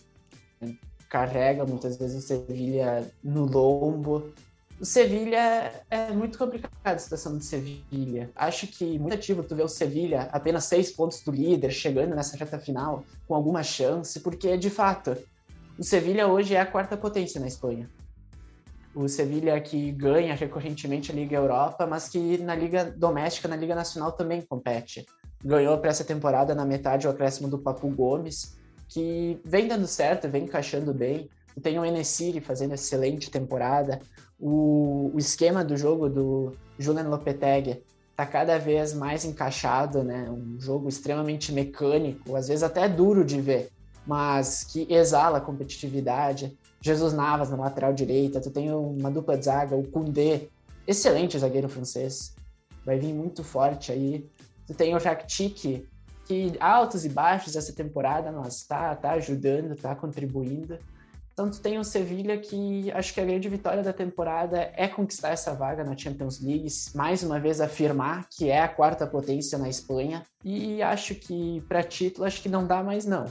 carrega 1.09 1.65
muitas 1.65 1.97
vezes 1.97 2.23
o 2.23 2.27
Sevilha 2.27 3.11
no 3.23 3.45
lombo. 3.45 4.31
O 4.79 4.85
Sevilha 4.85 5.83
é 5.89 6.09
muito 6.11 6.37
complicado 6.37 6.71
a 6.85 6.97
situação 6.97 7.37
do 7.37 7.43
Sevilha. 7.43 8.31
Acho 8.33 8.65
que 8.65 8.97
muito 8.97 9.13
ativo 9.13 9.43
tu 9.43 9.53
ver 9.53 9.63
o 9.63 9.67
Sevilha 9.67 10.29
apenas 10.31 10.63
seis 10.63 10.89
pontos 10.89 11.21
do 11.21 11.31
líder, 11.31 11.69
chegando 11.69 12.15
nessa 12.15 12.37
reta 12.37 12.57
final 12.57 13.03
com 13.27 13.35
alguma 13.35 13.61
chance, 13.61 14.21
porque 14.21 14.57
de 14.57 14.69
fato 14.69 15.17
o 15.77 15.83
Sevilha 15.83 16.27
hoje 16.27 16.55
é 16.55 16.61
a 16.61 16.65
quarta 16.65 16.95
potência 16.95 17.41
na 17.41 17.47
Espanha. 17.47 17.89
O 18.95 19.09
Sevilha 19.09 19.59
que 19.59 19.91
ganha 19.91 20.33
recorrentemente 20.33 21.11
a 21.11 21.15
Liga 21.15 21.35
Europa, 21.35 21.85
mas 21.85 22.07
que 22.07 22.37
na 22.37 22.55
Liga 22.55 22.85
Doméstica, 22.85 23.49
na 23.49 23.57
Liga 23.57 23.75
Nacional 23.75 24.13
também 24.13 24.41
compete. 24.41 25.05
Ganhou 25.43 25.77
para 25.77 25.89
essa 25.89 26.05
temporada 26.05 26.55
na 26.55 26.65
metade 26.65 27.05
o 27.05 27.09
acréscimo 27.09 27.49
do 27.49 27.59
Papu 27.59 27.89
Gomes, 27.89 28.57
que 28.87 29.41
vem 29.43 29.67
dando 29.67 29.87
certo, 29.87 30.29
vem 30.29 30.45
encaixando 30.45 30.93
bem. 30.93 31.29
Tem 31.61 31.77
o 31.77 31.83
Enesiri 31.83 32.39
fazendo 32.39 32.73
excelente 32.73 33.29
temporada. 33.29 33.99
O, 34.39 35.11
o 35.13 35.19
esquema 35.19 35.63
do 35.63 35.75
jogo 35.75 36.07
do 36.07 36.53
Julian 36.77 37.09
Lopetegui 37.09 37.83
está 38.11 38.25
cada 38.25 38.57
vez 38.57 38.93
mais 38.93 39.25
encaixado, 39.25 40.03
né? 40.03 40.29
Um 40.29 40.59
jogo 40.59 40.89
extremamente 40.89 41.51
mecânico, 41.51 42.35
às 42.35 42.47
vezes 42.47 42.63
até 42.63 42.87
duro 42.87 43.23
de 43.23 43.39
ver, 43.39 43.69
mas 44.05 44.63
que 44.63 44.87
exala 44.89 45.41
competitividade. 45.41 46.57
Jesus 46.81 47.13
Navas 47.13 47.49
na 47.49 47.57
lateral 47.57 47.93
direita, 47.93 48.39
tu 48.39 48.49
tem 48.49 48.71
uma 48.71 49.11
dupla 49.11 49.37
de 49.37 49.45
zaga, 49.45 49.75
o 49.75 49.83
Koundé, 49.83 50.47
excelente 50.87 51.37
zagueiro 51.37 51.67
francês, 51.67 52.33
vai 52.85 52.97
vir 52.97 53.13
muito 53.13 53.43
forte 53.43 53.91
aí. 53.91 54.25
Tu 54.65 54.73
tem 54.73 54.95
o 54.95 54.99
Rakitic, 54.99 55.85
que 56.25 56.53
altos 56.59 57.05
e 57.05 57.09
baixos 57.09 57.55
essa 57.55 57.73
temporada, 57.73 58.31
mas 58.31 58.63
tá, 58.63 58.95
tá 58.95 59.11
ajudando, 59.11 59.75
tá 59.75 59.95
contribuindo. 59.95 60.77
Tu 61.47 61.61
tem 61.61 61.79
o 61.79 61.83
Sevilha 61.85 62.37
que 62.37 62.91
acho 62.91 63.13
que 63.13 63.21
a 63.21 63.25
grande 63.25 63.47
vitória 63.47 63.81
da 63.81 63.93
temporada 63.93 64.69
é 64.75 64.89
conquistar 64.89 65.29
essa 65.29 65.53
vaga 65.53 65.85
na 65.85 65.95
Champions 65.95 66.41
League, 66.41 66.67
mais 66.93 67.23
uma 67.23 67.39
vez 67.39 67.61
afirmar 67.61 68.27
que 68.29 68.49
é 68.49 68.61
a 68.61 68.67
quarta 68.67 69.07
potência 69.07 69.57
na 69.57 69.69
Espanha. 69.69 70.23
E 70.43 70.81
acho 70.81 71.15
que 71.15 71.63
para 71.69 71.81
título 71.81 72.25
acho 72.25 72.41
que 72.41 72.49
não 72.49 72.67
dá 72.67 72.83
mais 72.83 73.05
não. 73.05 73.25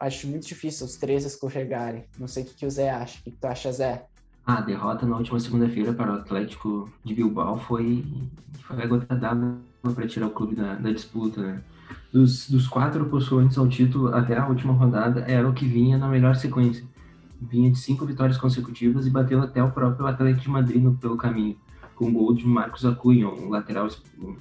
Acho 0.00 0.26
muito 0.26 0.48
difícil 0.48 0.84
os 0.84 0.96
três 0.96 1.24
escorregarem. 1.24 2.04
Não 2.18 2.26
sei 2.26 2.42
o 2.42 2.46
que, 2.46 2.54
que 2.54 2.66
o 2.66 2.70
Zé 2.70 2.90
acha. 2.90 3.20
O 3.20 3.22
que, 3.22 3.30
tu 3.30 3.44
acha, 3.46 3.70
Zé? 3.70 4.04
A 4.44 4.60
derrota 4.60 5.06
na 5.06 5.16
última 5.16 5.38
segunda-feira 5.38 5.92
para 5.92 6.10
o 6.10 6.16
Atlético 6.16 6.90
de 7.04 7.14
Bilbao 7.14 7.56
foi, 7.56 8.04
foi 8.62 8.82
a 8.82 8.86
gota 8.86 9.14
d'água 9.14 9.58
para 9.94 10.08
tirar 10.08 10.26
o 10.26 10.30
clube 10.30 10.56
da, 10.56 10.74
da 10.74 10.90
disputa, 10.90 11.40
né? 11.40 11.62
dos, 12.12 12.48
dos 12.50 12.66
quatro 12.66 13.04
possuantes 13.06 13.56
ao 13.56 13.68
título 13.68 14.14
até 14.14 14.36
a 14.36 14.46
última 14.46 14.72
rodada, 14.72 15.20
era 15.20 15.48
o 15.48 15.54
que 15.54 15.66
vinha 15.66 15.96
na 15.96 16.08
melhor 16.08 16.34
sequência. 16.36 16.84
Vinha 17.48 17.70
de 17.70 17.78
cinco 17.78 18.06
vitórias 18.06 18.38
consecutivas 18.38 19.06
e 19.06 19.10
bateu 19.10 19.42
até 19.42 19.62
o 19.62 19.70
próprio 19.70 20.06
Atlético 20.06 20.42
de 20.42 20.50
Madrid 20.50 20.82
no, 20.82 20.94
pelo 20.94 21.16
caminho, 21.16 21.56
com 21.96 22.06
o 22.06 22.12
gol 22.12 22.32
de 22.32 22.46
Marcos 22.46 22.84
Acunha, 22.86 23.28
um 23.28 23.48
lateral, 23.48 23.88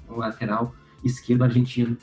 um 0.09 0.17
lateral 0.17 0.73
esquerdo 1.03 1.43
argentino. 1.43 1.97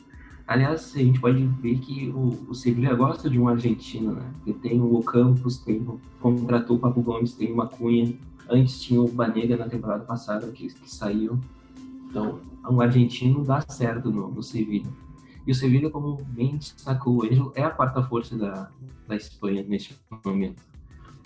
Aliás, 0.47 0.95
a 0.97 0.99
gente 0.99 1.21
pode 1.21 1.45
ver 1.45 1.79
que 1.79 2.09
o, 2.09 2.47
o 2.49 2.55
Sevilla 2.55 2.95
gosta 2.95 3.29
de 3.29 3.39
um 3.39 3.47
argentino, 3.47 4.13
né? 4.15 4.33
Ele 4.47 4.59
tem 4.59 4.81
o 4.81 5.03
Campos, 5.03 5.59
tem, 5.59 5.87
contratou 6.21 6.77
o 6.77 6.81
Papo 6.81 7.03
Gomes, 7.03 7.35
tem 7.35 7.53
o 7.53 7.57
Macunha. 7.57 8.15
Antes 8.49 8.81
tinha 8.81 9.01
o 9.01 9.09
Banega 9.09 9.57
na 9.59 9.69
temporada 9.69 10.05
passada, 10.05 10.47
que, 10.49 10.69
que 10.69 10.91
saiu. 10.91 11.39
Então, 12.09 12.41
um 12.69 12.81
argentino 12.81 13.45
dá 13.45 13.61
certo 13.61 14.11
no, 14.11 14.29
no 14.29 14.43
Sevilla. 14.43 14.91
E 15.47 15.53
o 15.53 15.55
Sevilla, 15.55 15.91
como 15.91 16.17
bem 16.29 16.57
destacou, 16.57 17.25
ele 17.25 17.43
é 17.55 17.63
a 17.63 17.71
quarta 17.71 18.03
força 18.03 18.37
da, 18.37 18.71
da 19.07 19.17
Espanha 19.17 19.63
neste 19.63 19.95
momento. 20.25 20.63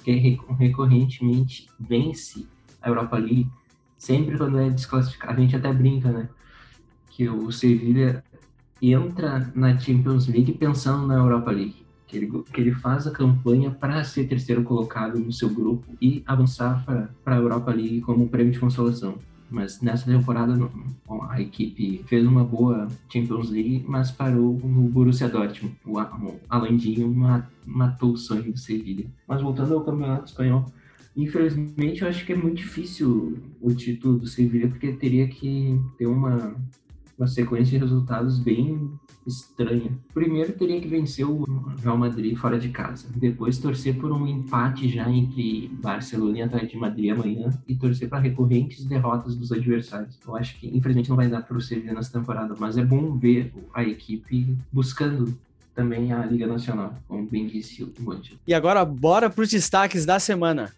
Porque 0.02 0.36
recorrentemente 0.58 1.68
vence 1.78 2.44
a 2.82 2.88
Europa 2.88 3.16
League, 3.18 3.48
sempre 3.96 4.36
quando 4.36 4.58
é 4.58 4.68
desclassificado. 4.68 5.38
A 5.38 5.40
gente 5.40 5.54
até 5.54 5.72
brinca, 5.72 6.10
né? 6.10 6.28
Que 7.08 7.28
o 7.28 7.52
Sevilla 7.52 8.24
entra 8.80 9.52
na 9.54 9.78
Champions 9.78 10.26
League 10.26 10.52
pensando 10.54 11.06
na 11.06 11.14
Europa 11.14 11.52
League. 11.52 11.86
Que 12.08 12.16
ele, 12.16 12.42
que 12.52 12.60
ele 12.60 12.72
faz 12.72 13.06
a 13.06 13.12
campanha 13.12 13.70
para 13.70 14.02
ser 14.02 14.26
terceiro 14.26 14.64
colocado 14.64 15.20
no 15.20 15.32
seu 15.32 15.48
grupo 15.48 15.86
e 16.00 16.24
avançar 16.26 16.84
para 16.84 17.36
a 17.36 17.38
Europa 17.38 17.70
League 17.70 18.00
como 18.00 18.24
um 18.24 18.28
prêmio 18.28 18.52
de 18.52 18.58
consolação. 18.58 19.18
Mas 19.52 19.82
nessa 19.82 20.10
temporada 20.10 20.58
a 21.28 21.40
equipe 21.40 22.02
fez 22.06 22.26
uma 22.26 22.42
boa 22.42 22.88
Champions 23.12 23.50
League, 23.50 23.84
mas 23.86 24.10
parou 24.10 24.58
no 24.58 24.88
Borussia 24.88 25.28
Dortmund. 25.28 25.76
O 25.84 25.98
Alandinho 26.48 27.14
matou 27.66 28.12
o 28.12 28.16
sonho 28.16 28.50
do 28.50 28.58
Sevilla. 28.58 29.04
Mas 29.28 29.42
voltando 29.42 29.74
ao 29.74 29.84
Campeonato 29.84 30.30
Espanhol, 30.30 30.64
infelizmente 31.14 32.00
eu 32.00 32.08
acho 32.08 32.24
que 32.24 32.32
é 32.32 32.36
muito 32.36 32.56
difícil 32.56 33.38
o 33.60 33.74
título 33.74 34.18
do 34.18 34.26
Sevilla, 34.26 34.68
porque 34.68 34.92
teria 34.92 35.28
que 35.28 35.78
ter 35.98 36.06
uma 36.06 36.56
uma 37.18 37.26
sequência 37.26 37.78
de 37.78 37.84
resultados 37.84 38.38
bem 38.38 38.90
estranha. 39.26 39.96
Primeiro 40.12 40.52
teria 40.52 40.80
que 40.80 40.88
vencer 40.88 41.24
o 41.24 41.44
Real 41.82 41.96
Madrid 41.96 42.36
fora 42.36 42.58
de 42.58 42.70
casa, 42.70 43.06
depois 43.14 43.58
torcer 43.58 43.96
por 43.96 44.10
um 44.10 44.26
empate 44.26 44.88
já 44.88 45.08
entre 45.10 45.68
Barcelona 45.80 46.38
e 46.38 46.42
Atlético 46.42 46.72
de 46.72 46.78
Madrid 46.78 47.10
amanhã 47.10 47.50
e 47.68 47.74
torcer 47.74 48.08
para 48.08 48.18
recorrentes 48.18 48.84
derrotas 48.84 49.36
dos 49.36 49.52
adversários. 49.52 50.18
Eu 50.26 50.36
acho 50.36 50.58
que 50.58 50.66
infelizmente 50.66 51.08
não 51.08 51.16
vai 51.16 51.28
dar 51.28 51.42
para 51.42 51.54
você 51.54 51.78
ver 51.78 51.92
nessa 51.92 52.18
temporada, 52.18 52.54
mas 52.58 52.76
é 52.76 52.84
bom 52.84 53.16
ver 53.16 53.52
a 53.72 53.82
equipe 53.82 54.56
buscando 54.72 55.36
também 55.74 56.12
a 56.12 56.24
Liga 56.26 56.46
Nacional, 56.46 56.94
como 57.08 57.26
bem 57.26 57.46
disse 57.46 57.82
o 57.82 57.92
Guancho. 58.00 58.36
E 58.46 58.52
agora 58.52 58.84
bora 58.84 59.30
para 59.30 59.42
os 59.42 59.48
destaques 59.48 60.04
da 60.04 60.18
semana. 60.18 60.70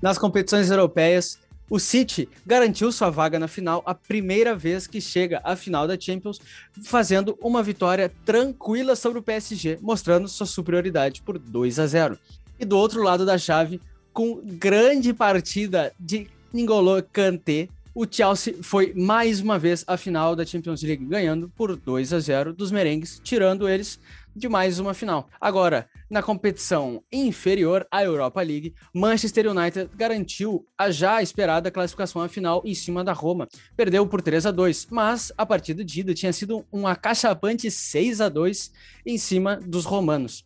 Nas 0.00 0.16
competições 0.16 0.70
europeias, 0.70 1.40
o 1.68 1.78
City 1.78 2.28
garantiu 2.46 2.90
sua 2.92 3.10
vaga 3.10 3.38
na 3.38 3.48
final 3.48 3.82
a 3.84 3.94
primeira 3.94 4.54
vez 4.54 4.86
que 4.86 5.00
chega 5.00 5.40
à 5.42 5.56
final 5.56 5.88
da 5.88 5.98
Champions, 5.98 6.40
fazendo 6.84 7.36
uma 7.42 7.62
vitória 7.62 8.10
tranquila 8.24 8.94
sobre 8.94 9.18
o 9.18 9.22
PSG, 9.22 9.78
mostrando 9.82 10.28
sua 10.28 10.46
superioridade 10.46 11.20
por 11.20 11.38
2 11.38 11.78
a 11.80 11.86
0. 11.86 12.18
E 12.60 12.64
do 12.64 12.78
outro 12.78 13.02
lado 13.02 13.26
da 13.26 13.36
chave, 13.36 13.80
com 14.12 14.40
grande 14.42 15.12
partida 15.12 15.92
de 15.98 16.28
N'Golo 16.54 17.02
Kanté, 17.12 17.68
o 17.94 18.06
Chelsea 18.08 18.54
foi 18.62 18.94
mais 18.94 19.40
uma 19.40 19.58
vez 19.58 19.84
à 19.86 19.96
final 19.96 20.36
da 20.36 20.46
Champions 20.46 20.82
League, 20.82 21.04
ganhando 21.04 21.52
por 21.56 21.74
2 21.74 22.12
a 22.12 22.20
0 22.20 22.52
dos 22.52 22.70
merengues, 22.70 23.20
tirando 23.22 23.68
eles 23.68 23.98
de 24.34 24.48
mais 24.48 24.78
uma 24.78 24.94
final. 24.94 25.28
Agora, 25.40 25.88
na 26.10 26.22
competição 26.22 27.02
inferior 27.12 27.86
à 27.90 28.02
Europa 28.02 28.40
League, 28.40 28.74
Manchester 28.94 29.50
United 29.50 29.90
garantiu 29.94 30.66
a 30.76 30.90
já 30.90 31.22
esperada 31.22 31.70
classificação 31.70 32.22
à 32.22 32.28
final 32.28 32.62
em 32.64 32.74
cima 32.74 33.04
da 33.04 33.12
Roma. 33.12 33.48
Perdeu 33.76 34.06
por 34.06 34.22
3 34.22 34.46
a 34.46 34.50
2, 34.50 34.88
mas 34.90 35.32
a 35.36 35.44
partida 35.44 35.84
de 35.84 36.00
ida 36.00 36.14
tinha 36.14 36.32
sido 36.32 36.64
um 36.72 36.86
acachapante 36.86 37.70
6 37.70 38.20
a 38.20 38.28
2 38.28 38.72
em 39.06 39.18
cima 39.18 39.56
dos 39.56 39.84
romanos. 39.84 40.44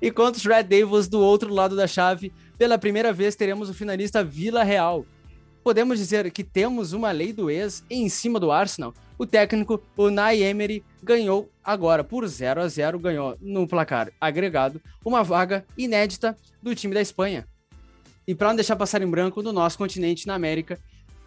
E 0.00 0.10
contra 0.10 0.38
os 0.38 0.44
Red 0.44 0.64
Devils 0.64 1.08
do 1.08 1.20
outro 1.20 1.52
lado 1.52 1.76
da 1.76 1.86
chave, 1.86 2.32
pela 2.56 2.78
primeira 2.78 3.12
vez 3.12 3.34
teremos 3.36 3.68
o 3.68 3.74
finalista 3.74 4.22
Vila 4.22 4.62
Real, 4.62 5.04
podemos 5.62 5.98
dizer 5.98 6.30
que 6.30 6.42
temos 6.42 6.92
uma 6.92 7.10
lei 7.10 7.32
do 7.32 7.50
ex 7.50 7.84
em 7.90 8.08
cima 8.08 8.40
do 8.40 8.50
Arsenal. 8.50 8.94
O 9.18 9.26
técnico, 9.26 9.82
o 9.96 10.10
Nay 10.10 10.44
Emery, 10.44 10.84
ganhou 11.02 11.50
agora 11.64 12.04
por 12.04 12.24
0 12.24 12.62
a 12.62 12.68
0 12.68 13.00
ganhou 13.00 13.36
no 13.40 13.66
placar 13.66 14.12
agregado 14.20 14.80
uma 15.04 15.24
vaga 15.24 15.66
inédita 15.76 16.36
do 16.62 16.72
time 16.72 16.94
da 16.94 17.00
Espanha. 17.00 17.44
E 18.28 18.34
para 18.34 18.48
não 18.48 18.54
deixar 18.54 18.76
passar 18.76 19.02
em 19.02 19.10
branco, 19.10 19.42
no 19.42 19.52
nosso 19.52 19.76
continente, 19.76 20.26
na 20.26 20.34
América, 20.34 20.78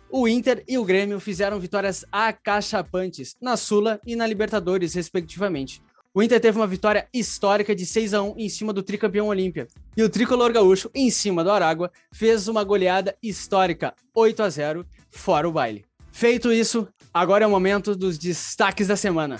o 0.09 0.25
Inter 0.25 0.63
e 0.67 0.77
o 0.77 0.85
Grêmio 0.85 1.19
fizeram 1.19 1.59
vitórias 1.59 2.05
acachapantes 2.09 3.35
na 3.41 3.57
Sula 3.57 3.99
e 4.05 4.15
na 4.15 4.25
Libertadores, 4.25 4.93
respectivamente. 4.93 5.81
O 6.13 6.21
Inter 6.21 6.39
teve 6.39 6.57
uma 6.57 6.67
vitória 6.67 7.07
histórica 7.13 7.75
de 7.75 7.85
6 7.85 8.13
a 8.13 8.21
1 8.21 8.35
em 8.37 8.49
cima 8.49 8.71
do 8.71 8.83
tricampeão 8.83 9.27
Olímpia. 9.27 9.67
E 9.97 10.03
o 10.03 10.09
tricolor 10.09 10.51
gaúcho, 10.53 10.89
em 10.93 11.09
cima 11.09 11.43
do 11.43 11.51
Aragua, 11.51 11.91
fez 12.13 12.47
uma 12.47 12.63
goleada 12.63 13.17
histórica 13.21 13.93
8 14.13 14.43
a 14.43 14.49
0 14.49 14.85
fora 15.09 15.47
o 15.47 15.51
baile. 15.51 15.85
Feito 16.11 16.51
isso, 16.51 16.87
agora 17.13 17.43
é 17.43 17.47
o 17.47 17.51
momento 17.51 17.95
dos 17.95 18.17
destaques 18.17 18.87
da 18.87 18.95
semana. 18.95 19.37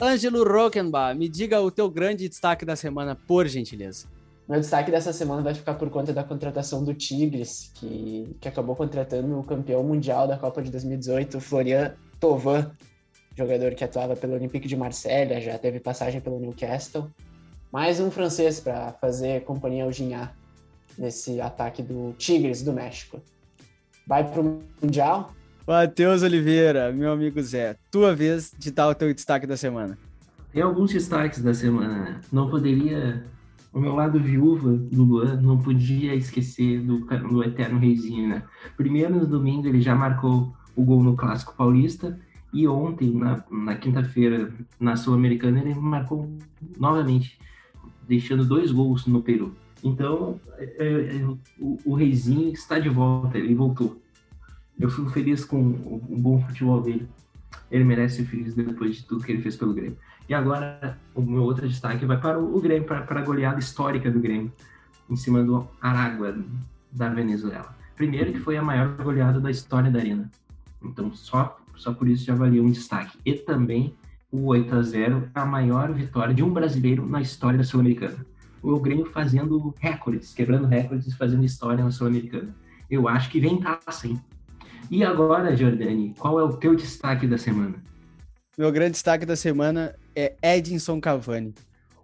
Ângelo 0.00 0.44
Rockenbach, 0.44 1.16
me 1.18 1.28
diga 1.28 1.60
o 1.60 1.70
teu 1.70 1.90
grande 1.90 2.28
destaque 2.28 2.64
da 2.64 2.76
semana, 2.76 3.16
por 3.16 3.46
gentileza. 3.46 4.06
Meu 4.46 4.60
destaque 4.60 4.90
dessa 4.90 5.14
semana 5.14 5.40
vai 5.40 5.54
ficar 5.54 5.74
por 5.74 5.88
conta 5.88 6.12
da 6.12 6.22
contratação 6.22 6.84
do 6.84 6.92
Tigres, 6.92 7.72
que, 7.74 8.36
que 8.38 8.46
acabou 8.46 8.76
contratando 8.76 9.38
o 9.38 9.42
campeão 9.42 9.82
mundial 9.82 10.28
da 10.28 10.36
Copa 10.36 10.60
de 10.60 10.70
2018, 10.70 11.40
Florian 11.40 11.94
Thauvin, 12.20 12.66
jogador 13.34 13.74
que 13.74 13.82
atuava 13.82 14.14
pelo 14.14 14.34
Olympique 14.34 14.68
de 14.68 14.76
Marselha, 14.76 15.40
já 15.40 15.56
teve 15.56 15.80
passagem 15.80 16.20
pelo 16.20 16.38
Newcastle. 16.38 17.10
Mais 17.74 17.98
um 17.98 18.08
francês 18.08 18.60
para 18.60 18.92
fazer 19.00 19.42
companhia 19.42 19.82
ao 19.82 19.90
Ginhar 19.90 20.32
nesse 20.96 21.40
ataque 21.40 21.82
do 21.82 22.14
Tigres 22.16 22.62
do 22.62 22.72
México. 22.72 23.20
Vai 24.06 24.22
para 24.22 24.42
o 24.42 24.62
Mundial? 24.80 25.34
Matheus 25.66 26.22
Oliveira, 26.22 26.92
meu 26.92 27.10
amigo 27.10 27.42
Zé, 27.42 27.74
tua 27.90 28.14
vez 28.14 28.54
de 28.56 28.70
dar 28.70 28.86
o 28.86 28.94
teu 28.94 29.12
destaque 29.12 29.44
da 29.44 29.56
semana. 29.56 29.98
Tem 30.52 30.62
alguns 30.62 30.92
destaques 30.92 31.42
da 31.42 31.52
semana. 31.52 32.20
Não 32.30 32.48
poderia 32.48 33.24
o 33.72 33.80
meu 33.80 33.96
lado 33.96 34.20
viúva 34.20 34.70
do 34.70 35.02
Luan 35.02 35.40
não 35.40 35.58
podia 35.58 36.14
esquecer 36.14 36.80
do, 36.80 37.00
do 37.00 37.42
eterno 37.42 37.80
reizinho, 37.80 38.28
né? 38.28 38.44
Primeiro, 38.76 39.16
no 39.16 39.26
domingo, 39.26 39.66
ele 39.66 39.80
já 39.80 39.96
marcou 39.96 40.54
o 40.76 40.84
gol 40.84 41.02
no 41.02 41.16
Clássico 41.16 41.56
Paulista 41.56 42.16
e 42.52 42.68
ontem, 42.68 43.12
na, 43.12 43.42
na 43.50 43.74
quinta-feira, 43.74 44.54
na 44.78 44.94
Sul-Americana, 44.94 45.58
ele 45.58 45.74
marcou 45.74 46.30
novamente, 46.78 47.36
deixando 48.06 48.44
dois 48.44 48.70
gols 48.70 49.06
no 49.06 49.22
Peru. 49.22 49.54
Então, 49.82 50.40
é, 50.56 50.64
é, 50.78 51.26
o, 51.58 51.78
o 51.84 51.94
reizinho 51.94 52.52
está 52.52 52.78
de 52.78 52.88
volta, 52.88 53.36
ele 53.36 53.54
voltou. 53.54 54.00
Eu 54.78 54.90
fico 54.90 55.10
feliz 55.10 55.44
com 55.44 55.60
o, 55.60 56.02
o 56.08 56.18
bom 56.18 56.40
futebol 56.40 56.80
dele. 56.80 57.08
Ele 57.70 57.84
merece 57.84 58.16
ser 58.16 58.24
feliz 58.24 58.54
depois 58.54 58.96
de 58.96 59.04
tudo 59.04 59.24
que 59.24 59.32
ele 59.32 59.42
fez 59.42 59.56
pelo 59.56 59.74
Grêmio. 59.74 59.96
E 60.28 60.34
agora, 60.34 60.98
o 61.14 61.20
meu 61.20 61.42
outro 61.42 61.68
destaque 61.68 62.06
vai 62.06 62.18
para 62.18 62.38
o 62.38 62.60
Grêmio, 62.60 62.86
para, 62.86 63.02
para 63.02 63.20
a 63.20 63.24
goleada 63.24 63.58
histórica 63.58 64.10
do 64.10 64.20
Grêmio, 64.20 64.50
em 65.08 65.16
cima 65.16 65.42
do 65.42 65.68
Aragua, 65.80 66.36
da 66.90 67.08
Venezuela. 67.10 67.76
Primeiro, 67.94 68.32
que 68.32 68.40
foi 68.40 68.56
a 68.56 68.62
maior 68.62 68.96
goleada 68.96 69.38
da 69.38 69.50
história 69.50 69.90
da 69.90 69.98
Arena. 69.98 70.30
Então, 70.82 71.12
só, 71.12 71.58
só 71.76 71.92
por 71.92 72.08
isso 72.08 72.24
já 72.24 72.34
valia 72.34 72.62
um 72.62 72.70
destaque. 72.70 73.18
E 73.24 73.34
também 73.34 73.94
o 74.34 74.46
8 74.46 74.74
a 74.74 74.82
0 74.82 75.30
a 75.32 75.46
maior 75.46 75.92
vitória 75.92 76.34
de 76.34 76.42
um 76.42 76.52
brasileiro 76.52 77.06
na 77.06 77.20
história 77.20 77.56
da 77.56 77.62
Sul-Americana. 77.62 78.26
O 78.60 78.80
Grêmio 78.80 79.06
fazendo 79.06 79.72
recordes, 79.78 80.34
quebrando 80.34 80.66
recordes 80.66 81.06
e 81.06 81.16
fazendo 81.16 81.44
história 81.44 81.84
na 81.84 81.92
Sul-Americana. 81.92 82.52
Eu 82.90 83.06
acho 83.06 83.30
que 83.30 83.38
vem 83.38 83.60
taça, 83.60 84.08
hein? 84.08 84.20
E 84.90 85.04
agora, 85.04 85.56
Jordani, 85.56 86.14
qual 86.18 86.40
é 86.40 86.42
o 86.42 86.56
teu 86.56 86.74
destaque 86.74 87.28
da 87.28 87.38
semana? 87.38 87.76
Meu 88.58 88.72
grande 88.72 88.92
destaque 88.92 89.24
da 89.24 89.36
semana 89.36 89.94
é 90.16 90.34
Edinson 90.42 91.00
Cavani. 91.00 91.54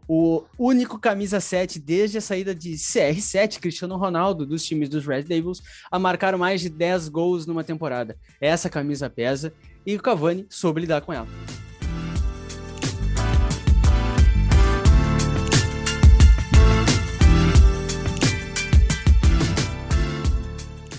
O 0.07 0.45
único 0.57 1.01
camisa 1.01 1.40
7 1.40 1.81
desde 1.81 2.19
a 2.19 2.21
saída 2.21 2.55
de 2.55 2.75
CR7, 2.75 3.59
Cristiano 3.59 3.97
Ronaldo, 3.97 4.47
dos 4.47 4.64
times 4.64 4.88
dos 4.88 5.05
Red 5.05 5.25
Devils, 5.25 5.61
a 5.90 5.99
marcar 5.99 6.37
mais 6.37 6.61
de 6.61 6.69
10 6.69 7.09
gols 7.09 7.45
numa 7.45 7.64
temporada. 7.64 8.16
Essa 8.40 8.71
camisa 8.71 9.11
pesa 9.11 9.53
e 9.85 9.97
o 9.97 10.03
Cavani 10.03 10.47
soube 10.49 10.81
lidar 10.81 11.01
com 11.01 11.12
ela. 11.12 11.27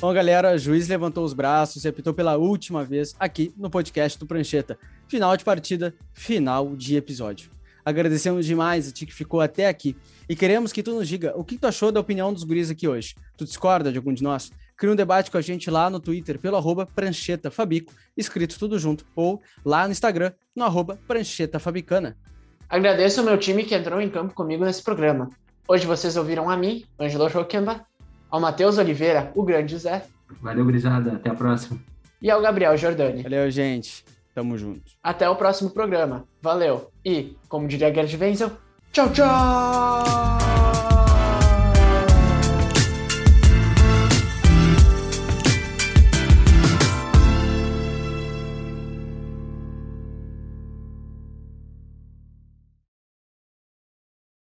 Bom, 0.02 0.12
galera, 0.12 0.58
juiz 0.58 0.88
levantou 0.88 1.24
os 1.24 1.32
braços 1.32 1.86
e 1.86 1.88
apitou 1.88 2.12
pela 2.12 2.36
última 2.36 2.84
vez 2.84 3.16
aqui 3.20 3.54
no 3.56 3.70
podcast 3.70 4.18
do 4.18 4.26
Prancheta. 4.26 4.76
Final 5.08 5.38
de 5.38 5.46
partida, 5.46 5.94
final 6.12 6.76
de 6.76 6.96
episódio. 6.96 7.52
Agradecemos 7.86 8.48
demais 8.48 8.88
a 8.88 8.92
ti 8.92 9.06
que 9.06 9.14
ficou 9.14 9.42
até 9.42 9.68
aqui 9.68 9.96
e 10.28 10.36
queremos 10.36 10.74
que 10.74 10.82
tu 10.82 10.96
nos 10.96 11.08
diga 11.08 11.34
o 11.36 11.44
que 11.44 11.56
tu 11.56 11.68
achou 11.68 11.92
da 11.92 12.00
opinião 12.00 12.34
dos 12.34 12.44
guris 12.44 12.72
aqui 12.72 12.88
hoje. 12.88 13.14
Tu 13.38 13.46
discorda 13.46 13.92
de 13.92 14.00
algum 14.00 14.12
de 14.12 14.24
nós? 14.24 14.52
Cria 14.76 14.92
um 14.92 14.96
debate 14.96 15.30
com 15.30 15.38
a 15.38 15.42
gente 15.42 15.70
lá 15.70 15.88
no 15.88 16.00
Twitter 16.00 16.40
pelo 16.40 16.58
arroba 16.58 16.88
pranchetafabico, 16.88 17.94
escrito 18.18 18.58
tudo 18.58 18.80
junto, 18.80 19.06
ou 19.16 19.40
lá 19.64 19.86
no 19.86 19.92
Instagram 19.92 20.32
no 20.56 20.64
arroba 20.64 20.98
pranchetafabicana. 21.08 22.18
Agradeço 22.68 23.20
ao 23.20 23.26
meu 23.28 23.38
time 23.38 23.66
que 23.66 23.76
entrou 23.76 24.02
em 24.02 24.10
campo 24.10 24.34
comigo 24.34 24.66
nesse 24.66 24.82
programa. 24.82 25.30
Hoje 25.68 25.86
vocês 25.86 26.18
ouviram 26.18 26.50
a 26.50 26.58
mim, 26.58 26.86
Angelo 27.00 27.28
Roquemba, 27.28 27.86
ao 28.32 28.40
Matheus 28.40 28.78
Oliveira, 28.78 29.32
o 29.36 29.44
grande 29.44 29.78
Zé. 29.78 30.06
Valeu, 30.42 30.66
grisada. 30.66 31.14
Até 31.14 31.30
a 31.30 31.34
próxima. 31.36 31.78
E 32.22 32.32
ao 32.32 32.42
Gabriel 32.42 32.78
Jordani. 32.78 33.24
Valeu, 33.24 33.52
gente. 33.52 34.06
Tamo 34.34 34.58
junto. 34.58 34.92
Até 35.04 35.30
o 35.30 35.36
próximo 35.36 35.70
programa. 35.70 36.26
Valeu. 36.42 36.90
E, 37.04 37.36
como 37.50 37.68
diria 37.68 37.94
Gerd 37.94 38.16
Wenzel, 38.16 38.52
tchau, 38.92 39.12
tchau! 39.12 40.41